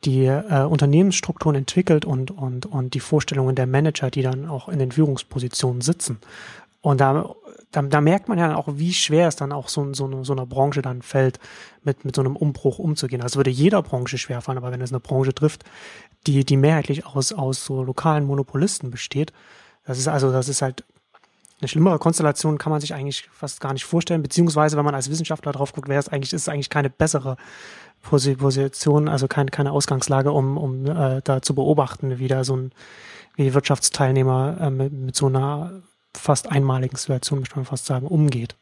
[0.03, 4.79] die äh, Unternehmensstrukturen entwickelt und, und, und die Vorstellungen der Manager, die dann auch in
[4.79, 6.19] den Führungspositionen sitzen.
[6.81, 7.35] Und da,
[7.71, 10.45] da, da merkt man ja auch, wie schwer es dann auch so, so, so einer
[10.45, 11.39] Branche dann fällt,
[11.83, 13.21] mit, mit so einem Umbruch umzugehen.
[13.21, 15.63] Also würde jeder Branche schwerfallen, aber wenn es eine Branche trifft,
[16.27, 19.33] die, die mehrheitlich aus, aus so lokalen Monopolisten besteht,
[19.85, 20.83] das ist also, das ist halt
[21.59, 25.09] eine schlimmere Konstellation kann man sich eigentlich fast gar nicht vorstellen, beziehungsweise wenn man als
[25.09, 27.35] Wissenschaftler drauf guckt, wäre es eigentlich, ist es eigentlich keine bessere
[28.03, 32.71] Position, also keine, keine Ausgangslage, um, um äh, da zu beobachten, wie da so ein,
[33.35, 35.81] wie Wirtschaftsteilnehmer äh, mit, mit so einer
[36.15, 38.55] fast einmaligen Situation, möchte man fast sagen, umgeht.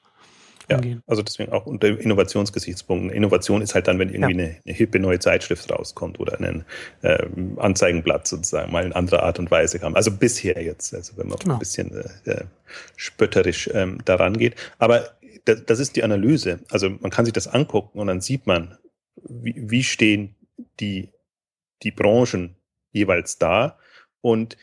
[0.70, 3.10] Ja, also deswegen auch unter Innovationsgesichtspunkten.
[3.12, 4.46] Innovation ist halt dann, wenn irgendwie ja.
[4.46, 6.66] eine, eine hippe neue Zeitschrift rauskommt oder ein
[7.02, 7.26] äh,
[7.58, 9.96] Anzeigenblatt sozusagen mal in anderer Art und Weise kam.
[9.96, 11.54] Also bisher jetzt, also wenn man genau.
[11.54, 11.92] ein bisschen
[12.26, 12.44] äh, äh,
[12.96, 14.56] spötterisch ähm, daran geht.
[14.80, 15.10] Aber
[15.46, 16.60] das, das ist die Analyse.
[16.70, 18.78] Also man kann sich das angucken und dann sieht man,
[19.24, 20.36] wie, wie stehen
[20.80, 21.10] die,
[21.84, 22.56] die Branchen
[22.92, 23.78] jeweils da
[24.22, 24.58] und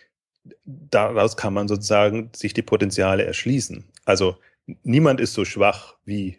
[0.64, 3.84] daraus kann man sozusagen sich die Potenziale erschließen.
[4.04, 4.36] Also
[4.66, 6.38] niemand ist so schwach wie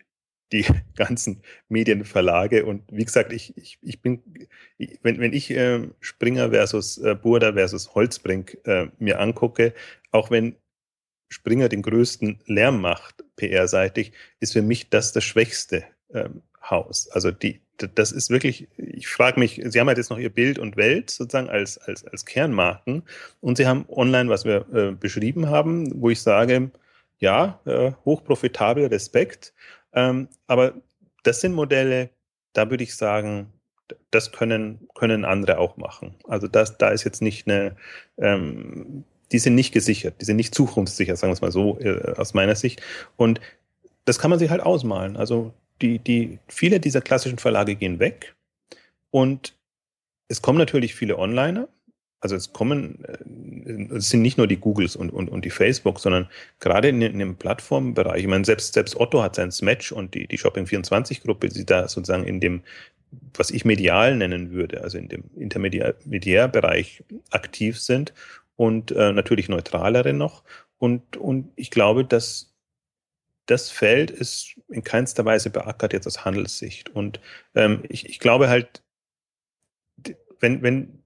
[0.52, 0.66] die
[0.96, 2.66] ganzen Medienverlage.
[2.66, 4.24] Und wie gesagt, ich, ich, ich bin,
[5.02, 9.74] wenn, wenn ich äh, Springer versus äh, Burda versus Holzbrink äh, mir angucke,
[10.12, 10.56] auch wenn
[11.30, 17.10] Springer den größten Lärm macht, PR-seitig, ist für mich das das schwächste ähm, Haus.
[17.10, 17.60] Also die,
[17.96, 21.10] das ist wirklich, ich frage mich, Sie haben halt jetzt noch Ihr Bild und Welt
[21.10, 23.04] sozusagen als, als, als Kernmarken
[23.42, 26.72] und Sie haben online, was wir äh, beschrieben haben, wo ich sage,
[27.20, 29.54] ja, äh, hochprofitabel, Respekt,
[29.94, 30.74] ähm, aber
[31.24, 32.10] das sind Modelle,
[32.54, 33.52] da würde ich sagen,
[34.12, 36.16] das können, können andere auch machen.
[36.28, 37.76] Also das, da ist jetzt nicht eine,
[38.18, 42.14] ähm, die sind nicht gesichert, die sind nicht zukunftssicher, sagen wir es mal so, äh,
[42.18, 42.82] aus meiner Sicht.
[43.18, 43.42] Und
[44.06, 45.18] das kann man sich halt ausmalen.
[45.18, 48.36] Also die, die, viele dieser klassischen Verlage gehen weg
[49.12, 49.56] und
[50.28, 51.68] es kommen natürlich viele Onliner.
[52.24, 56.00] Also es kommen, äh, es sind nicht nur die Googles und, und, und die Facebook,
[56.00, 56.30] sondern
[56.62, 58.22] gerade in, in dem Plattformbereich.
[58.22, 62.24] Ich meine, selbst, selbst Otto hat sein Smatch und die, die Shopping24-Gruppe, die da sozusagen
[62.24, 62.64] in dem,
[63.34, 68.14] was ich medial nennen würde, also in dem Intermediärbereich aktiv sind
[68.56, 70.44] und äh, natürlich neutralere noch.
[70.78, 72.54] Und, und ich glaube, dass
[73.48, 76.90] das Feld ist in keinster Weise beackert jetzt aus Handelssicht.
[76.90, 77.20] Und
[77.54, 78.82] ähm, ich, ich glaube halt,
[80.40, 81.04] wenn, wenn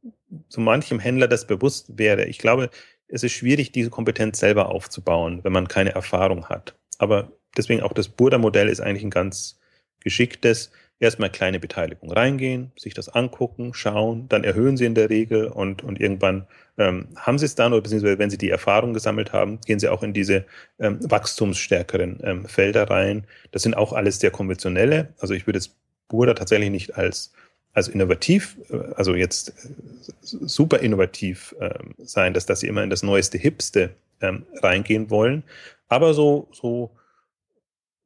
[0.50, 2.70] so manchem Händler das bewusst wäre, ich glaube,
[3.08, 6.76] es ist schwierig, diese Kompetenz selber aufzubauen, wenn man keine Erfahrung hat.
[6.98, 9.60] Aber deswegen auch das Burda-Modell ist eigentlich ein ganz
[10.02, 10.72] geschicktes.
[11.00, 15.84] erstmal kleine Beteiligung reingehen, sich das angucken, schauen, dann erhöhen sie in der Regel und,
[15.84, 16.48] und irgendwann
[16.78, 19.90] ähm, haben sie es dann, oder beziehungsweise wenn sie die Erfahrung gesammelt haben, gehen sie
[19.90, 20.46] auch in diese
[20.80, 23.26] ähm, wachstumsstärkeren ähm, Felder rein.
[23.52, 25.14] Das sind auch alles sehr konventionelle.
[25.20, 25.76] Also ich würde jetzt
[26.08, 27.32] Burda tatsächlich nicht als,
[27.74, 29.54] als innovativ, äh, also jetzt äh,
[30.22, 33.92] super innovativ äh, sein, dass, dass sie immer in das neueste, hipste
[34.22, 35.44] ähm, reingehen wollen.
[35.88, 36.92] Aber so, so,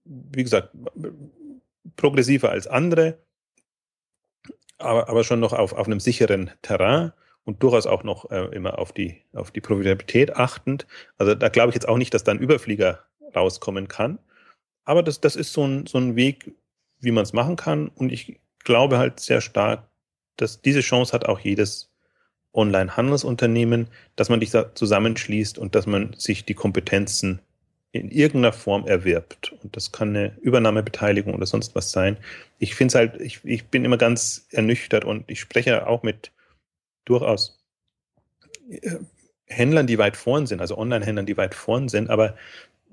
[0.04, 0.70] wie gesagt,
[1.96, 3.18] progressiver als andere,
[4.78, 8.80] aber, aber schon noch auf, auf einem sicheren Terrain und durchaus auch noch äh, immer
[8.80, 10.86] auf die, auf die Profitabilität achtend.
[11.18, 13.06] Also da glaube ich jetzt auch nicht, dass da ein Überflieger
[13.36, 14.20] rauskommen kann.
[14.86, 16.52] Aber das, das ist so ein, so ein Weg,
[17.00, 17.88] wie man es machen kann.
[17.90, 19.88] Und ich glaube halt sehr stark,
[20.38, 21.92] dass diese Chance hat auch jedes
[22.54, 27.40] Online-Handelsunternehmen, dass man sich da zusammenschließt und dass man sich die Kompetenzen
[27.94, 29.54] in irgendeiner Form erwirbt.
[29.64, 32.18] Und das kann eine Übernahmebeteiligung oder sonst was sein.
[32.58, 36.32] Ich finde es halt, ich, ich bin immer ganz ernüchtert und ich spreche auch mit
[37.06, 37.60] durchaus
[38.70, 38.98] äh,
[39.46, 42.36] Händlern, die weit vorn sind, also Online-Händlern, die weit vorn sind, aber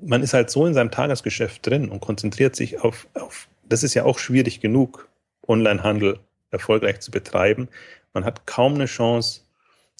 [0.00, 3.94] man ist halt so in seinem Tagesgeschäft drin und konzentriert sich auf, auf das ist
[3.94, 5.07] ja auch schwierig genug,
[5.48, 6.20] Online-Handel
[6.50, 7.68] erfolgreich zu betreiben.
[8.12, 9.42] Man hat kaum eine Chance,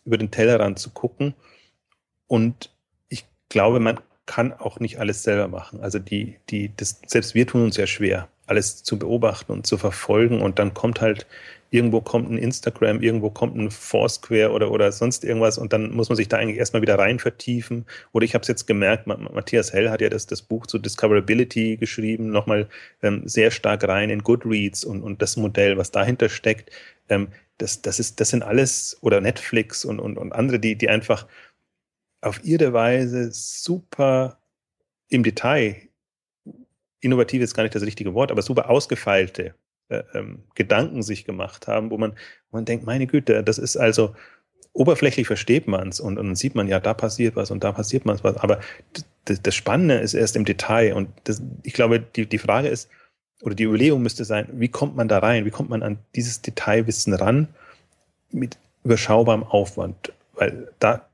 [0.05, 1.35] über den Tellerrand zu gucken.
[2.27, 2.71] Und
[3.09, 5.81] ich glaube, man kann auch nicht alles selber machen.
[5.81, 9.79] Also die, die, das, selbst wir tun uns ja schwer, alles zu beobachten und zu
[9.79, 10.41] verfolgen.
[10.41, 11.27] Und dann kommt halt,
[11.71, 15.59] irgendwo kommt ein Instagram, irgendwo kommt ein Foursquare oder, oder sonst irgendwas.
[15.59, 17.85] Und dann muss man sich da eigentlich erstmal wieder rein vertiefen.
[18.13, 21.77] Oder ich habe es jetzt gemerkt, Matthias Hell hat ja das, das Buch zu Discoverability
[21.77, 22.69] geschrieben, nochmal
[23.03, 26.71] ähm, sehr stark rein in Goodreads und, und das Modell, was dahinter steckt.
[27.09, 30.89] Ähm, das, das, ist, das sind alles, oder Netflix und, und, und andere, die, die
[30.89, 31.27] einfach
[32.21, 34.39] auf ihre Weise super
[35.09, 35.77] im Detail,
[37.01, 39.55] innovativ ist gar nicht das richtige Wort, aber super ausgefeilte
[39.89, 42.13] äh, ähm, Gedanken sich gemacht haben, wo man,
[42.51, 44.15] wo man denkt, meine Güte, das ist also,
[44.79, 47.73] oberflächlich versteht man es und, und dann sieht man, ja, da passiert was und da
[47.73, 48.61] passiert was, aber
[49.25, 52.89] das, das Spannende ist erst im Detail und das, ich glaube, die, die Frage ist,
[53.43, 56.43] oder die Überlegung müsste sein, wie kommt man da rein, wie kommt man an dieses
[56.43, 57.49] Detailwissen ran
[58.31, 61.09] mit überschaubarem Aufwand, weil da,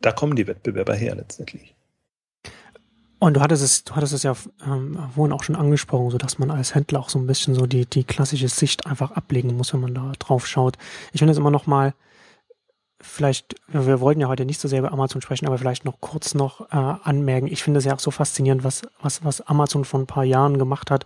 [0.00, 1.74] da kommen die Wettbewerber her letztendlich.
[3.20, 6.38] Und du hattest es, du hattest es ja ähm, vorhin auch schon angesprochen, so dass
[6.38, 9.72] man als Händler auch so ein bisschen so die, die klassische Sicht einfach ablegen muss,
[9.72, 10.76] wenn man da drauf schaut.
[11.12, 11.94] Ich finde es immer noch mal,
[13.00, 16.34] vielleicht, wir wollten ja heute nicht so sehr über Amazon sprechen, aber vielleicht noch kurz
[16.34, 17.48] noch äh, anmerken.
[17.48, 20.58] Ich finde es ja auch so faszinierend, was, was, was Amazon vor ein paar Jahren
[20.58, 21.04] gemacht hat.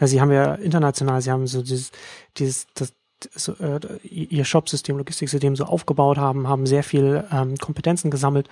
[0.00, 1.92] Ja, sie haben ja international, sie haben so dieses,
[2.36, 2.92] dieses, das,
[3.34, 8.48] so, äh, ihr Shopsystem, Logistiksystem so aufgebaut haben, haben sehr viel ähm, Kompetenzen gesammelt.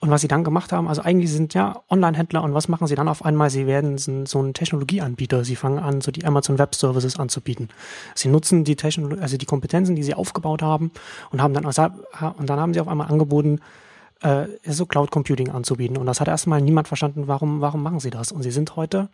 [0.00, 2.94] Und was sie dann gemacht haben, also eigentlich sind ja Online-Händler und was machen sie
[2.94, 3.50] dann auf einmal?
[3.50, 5.44] Sie werden so ein Technologieanbieter.
[5.44, 7.68] Sie fangen an, so die Amazon Web Services anzubieten.
[8.14, 10.92] Sie nutzen die Technologie, also die Kompetenzen, die sie aufgebaut haben
[11.30, 13.60] und haben dann, und dann haben sie auf einmal angeboten,
[14.20, 15.96] äh, so Cloud Computing anzubieten.
[15.96, 18.30] Und das hat erstmal niemand verstanden, warum, warum machen sie das?
[18.30, 19.08] Und sie sind heute,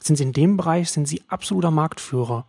[0.00, 2.44] sind sie in dem Bereich, sind sie absoluter Marktführer.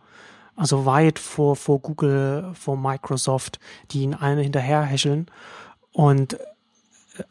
[0.54, 3.58] Also weit vor, vor Google, vor Microsoft,
[3.90, 5.30] die ihnen eine hinterherhäscheln.
[5.92, 6.36] Und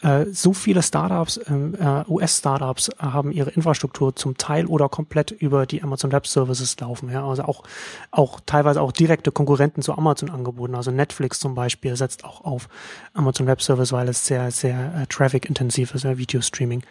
[0.01, 5.65] äh, so viele Startups, ähm, äh, US-Startups haben ihre Infrastruktur zum Teil oder komplett über
[5.65, 7.09] die Amazon Web Services laufen.
[7.11, 7.27] Ja?
[7.27, 7.63] Also auch,
[8.11, 10.75] auch teilweise auch direkte Konkurrenten zu Amazon angeboten.
[10.75, 12.69] Also Netflix zum Beispiel setzt auch auf
[13.13, 16.83] Amazon Web Service, weil es sehr, sehr äh, traffic-intensiv ist, ja, Video-Streaming.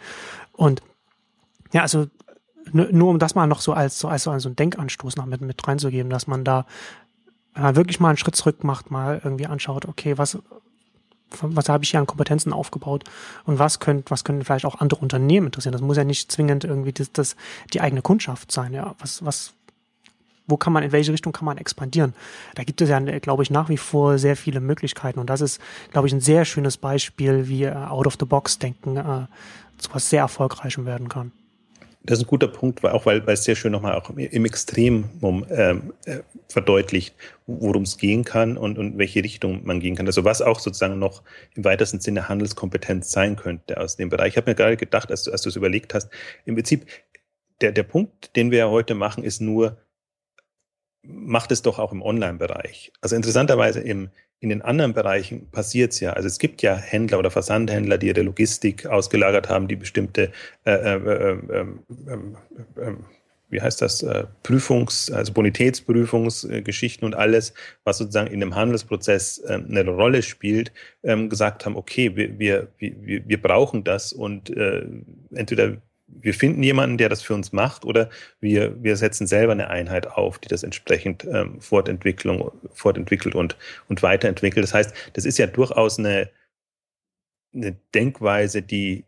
[0.53, 0.81] Und
[1.71, 2.07] ja, also
[2.71, 5.67] nur um das mal noch so als so als so einen Denkanstoß noch mit mit
[5.67, 6.65] reinzugeben, dass man da
[7.55, 10.37] äh, wirklich mal einen Schritt zurück macht, mal irgendwie anschaut, okay, was
[11.41, 13.03] was habe ich hier an Kompetenzen aufgebaut
[13.45, 15.73] und was könnt, was können vielleicht auch andere Unternehmen interessieren.
[15.73, 17.35] Das muss ja nicht zwingend irgendwie das, das
[17.73, 18.73] die eigene Kundschaft sein.
[18.73, 19.53] Ja, was, was,
[20.47, 22.13] wo kann man, in welche Richtung kann man expandieren?
[22.55, 25.61] Da gibt es ja, glaube ich, nach wie vor sehr viele Möglichkeiten und das ist,
[25.91, 29.27] glaube ich, ein sehr schönes Beispiel, wie äh, out of the box denken äh,
[29.77, 31.31] zu was sehr erfolgreichem werden kann.
[32.01, 35.45] Das ist ein guter Punkt, auch weil, weil es sehr schön nochmal auch im Extremum
[35.49, 37.13] ähm, äh, verdeutlicht,
[37.45, 40.07] worum es gehen kann und, und welche Richtung man gehen kann.
[40.07, 41.23] Also was auch sozusagen noch
[41.55, 44.29] im weitesten Sinne Handelskompetenz sein könnte aus dem Bereich.
[44.29, 46.09] Ich habe mir gerade gedacht, als als du es überlegt hast,
[46.45, 46.85] im Prinzip,
[47.59, 49.77] der, der Punkt, den wir heute machen, ist nur,
[51.03, 52.93] macht es doch auch im Online-Bereich.
[53.01, 54.09] Also interessanterweise im,
[54.41, 56.13] in den anderen Bereichen passiert es ja.
[56.13, 60.31] Also es gibt ja Händler oder Versandhändler, die ihre Logistik ausgelagert haben, die bestimmte,
[60.65, 62.37] äh, äh, äh, ähm, ähm,
[62.81, 63.05] ähm,
[63.49, 69.87] wie heißt das, äh, Prüfungs-, also Bonitätsprüfungsgeschichten und alles, was sozusagen in dem Handelsprozess eine
[69.87, 70.71] Rolle spielt,
[71.01, 74.85] gesagt haben, okay, wir, wir, wir, wir brauchen das und äh,
[75.33, 75.77] entweder
[76.21, 80.07] wir finden jemanden, der das für uns macht, oder wir, wir setzen selber eine Einheit
[80.07, 83.57] auf, die das entsprechend ähm, Fortentwicklung, fortentwickelt und,
[83.87, 84.63] und weiterentwickelt.
[84.63, 86.29] Das heißt, das ist ja durchaus eine,
[87.53, 89.05] eine Denkweise, die,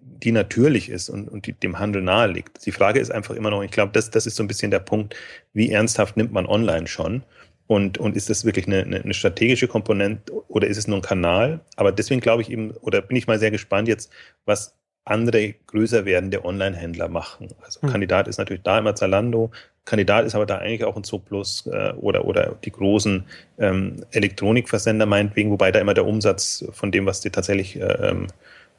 [0.00, 2.64] die natürlich ist und, und die dem Handel nahe liegt.
[2.64, 4.80] Die Frage ist einfach immer noch, ich glaube, das, das ist so ein bisschen der
[4.80, 5.16] Punkt,
[5.52, 7.24] wie ernsthaft nimmt man online schon?
[7.66, 11.60] Und, und ist das wirklich eine, eine, strategische Komponente oder ist es nur ein Kanal?
[11.76, 14.12] Aber deswegen glaube ich eben, oder bin ich mal sehr gespannt jetzt,
[14.44, 17.48] was andere größer werdende Online-Händler machen.
[17.62, 17.90] Also mhm.
[17.90, 19.50] Kandidat ist natürlich da immer Zalando,
[19.84, 23.24] Kandidat ist aber da eigentlich auch ein Zooplus äh, oder, oder die großen
[23.58, 28.28] ähm, Elektronikversender meinetwegen, wobei da immer der Umsatz von dem, was die tatsächlich äh, ähm,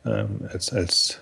[0.05, 1.21] ähm, als, als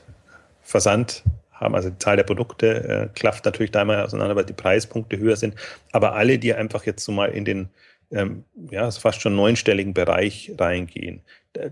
[0.61, 4.53] Versand haben, also die Zahl der Produkte äh, klafft natürlich da immer auseinander, weil die
[4.53, 5.55] Preispunkte höher sind.
[5.91, 7.69] Aber alle, die einfach jetzt so mal in den
[8.11, 11.21] ähm, ja, fast schon neunstelligen Bereich reingehen,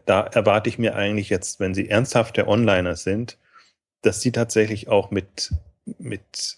[0.06, 3.38] da erwarte ich mir eigentlich jetzt, wenn sie ernsthafte Onliner sind,
[4.02, 5.54] dass sie tatsächlich auch mit,
[5.98, 6.58] mit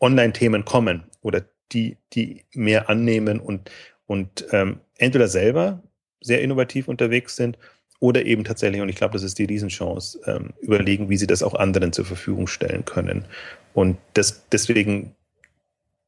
[0.00, 3.70] Online-Themen kommen oder die, die mehr annehmen und,
[4.06, 5.82] und ähm, entweder selber
[6.20, 7.58] sehr innovativ unterwegs sind
[7.98, 11.42] oder eben tatsächlich, und ich glaube, das ist die Riesenchance, ähm, überlegen, wie sie das
[11.42, 13.24] auch anderen zur Verfügung stellen können.
[13.72, 15.14] Und das, deswegen,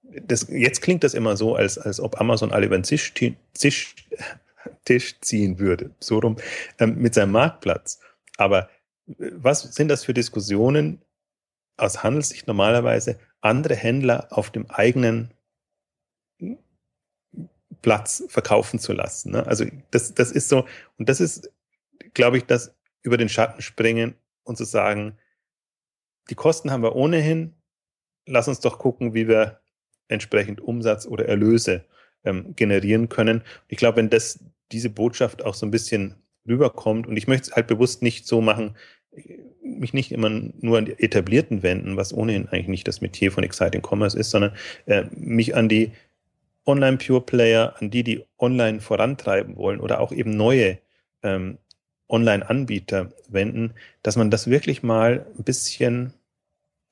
[0.02, 3.12] das, jetzt klingt das immer so, als, als ob Amazon alle über den Tisch,
[3.54, 3.94] Tisch,
[4.84, 6.36] Tisch ziehen würde, so rum,
[6.78, 8.00] ähm, mit seinem Marktplatz.
[8.36, 8.68] Aber
[9.06, 11.02] äh, was sind das für Diskussionen
[11.76, 15.32] aus Handelssicht normalerweise, andere Händler auf dem eigenen
[17.82, 19.32] Platz verkaufen zu lassen?
[19.32, 19.46] Ne?
[19.46, 20.64] Also das, das ist so,
[20.96, 21.50] und das ist
[22.14, 25.16] glaube ich, das über den Schatten springen und zu sagen,
[26.30, 27.54] die Kosten haben wir ohnehin,
[28.26, 29.60] lass uns doch gucken, wie wir
[30.08, 31.84] entsprechend Umsatz oder Erlöse
[32.24, 33.42] ähm, generieren können.
[33.68, 34.40] Ich glaube, wenn das
[34.72, 36.14] diese Botschaft auch so ein bisschen
[36.46, 38.76] rüberkommt, und ich möchte es halt bewusst nicht so machen,
[39.62, 43.44] mich nicht immer nur an die etablierten wenden, was ohnehin eigentlich nicht das Metier von
[43.44, 44.52] Exciting Commerce ist, sondern
[44.86, 45.92] äh, mich an die
[46.66, 50.78] Online-Pure-Player, an die, die online vorantreiben wollen oder auch eben neue
[51.22, 51.58] ähm,
[52.08, 56.12] Online-Anbieter wenden, dass man das wirklich mal ein bisschen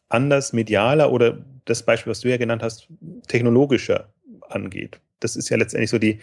[0.09, 2.89] anders, medialer oder das Beispiel, was du ja genannt hast,
[3.29, 4.13] technologischer
[4.49, 5.01] angeht.
[5.21, 6.21] Das ist ja letztendlich so die,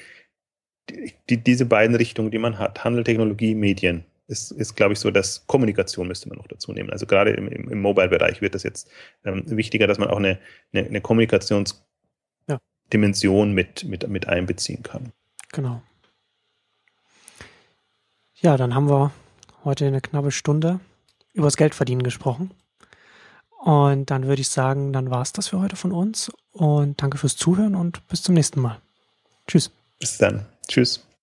[0.89, 2.83] die diese beiden Richtungen, die man hat.
[2.83, 4.03] Handel, Technologie, Medien.
[4.27, 6.89] Ist, ist glaube ich, so, dass Kommunikation müsste man noch dazu nehmen.
[6.89, 8.89] Also gerade im, im, Mobile-Bereich wird das jetzt
[9.25, 10.39] ähm, wichtiger, dass man auch eine,
[10.71, 13.53] eine, eine Kommunikationsdimension ja.
[13.53, 15.11] mit, mit, mit einbeziehen kann.
[15.51, 15.81] Genau.
[18.35, 19.11] Ja, dann haben wir
[19.63, 20.79] heute eine knappe Stunde
[21.33, 22.51] übers Geldverdienen gesprochen.
[23.63, 26.31] Und dann würde ich sagen, dann war es das für heute von uns.
[26.51, 28.79] Und danke fürs Zuhören und bis zum nächsten Mal.
[29.47, 29.71] Tschüss.
[29.99, 30.45] Bis dann.
[30.67, 31.03] Tschüss.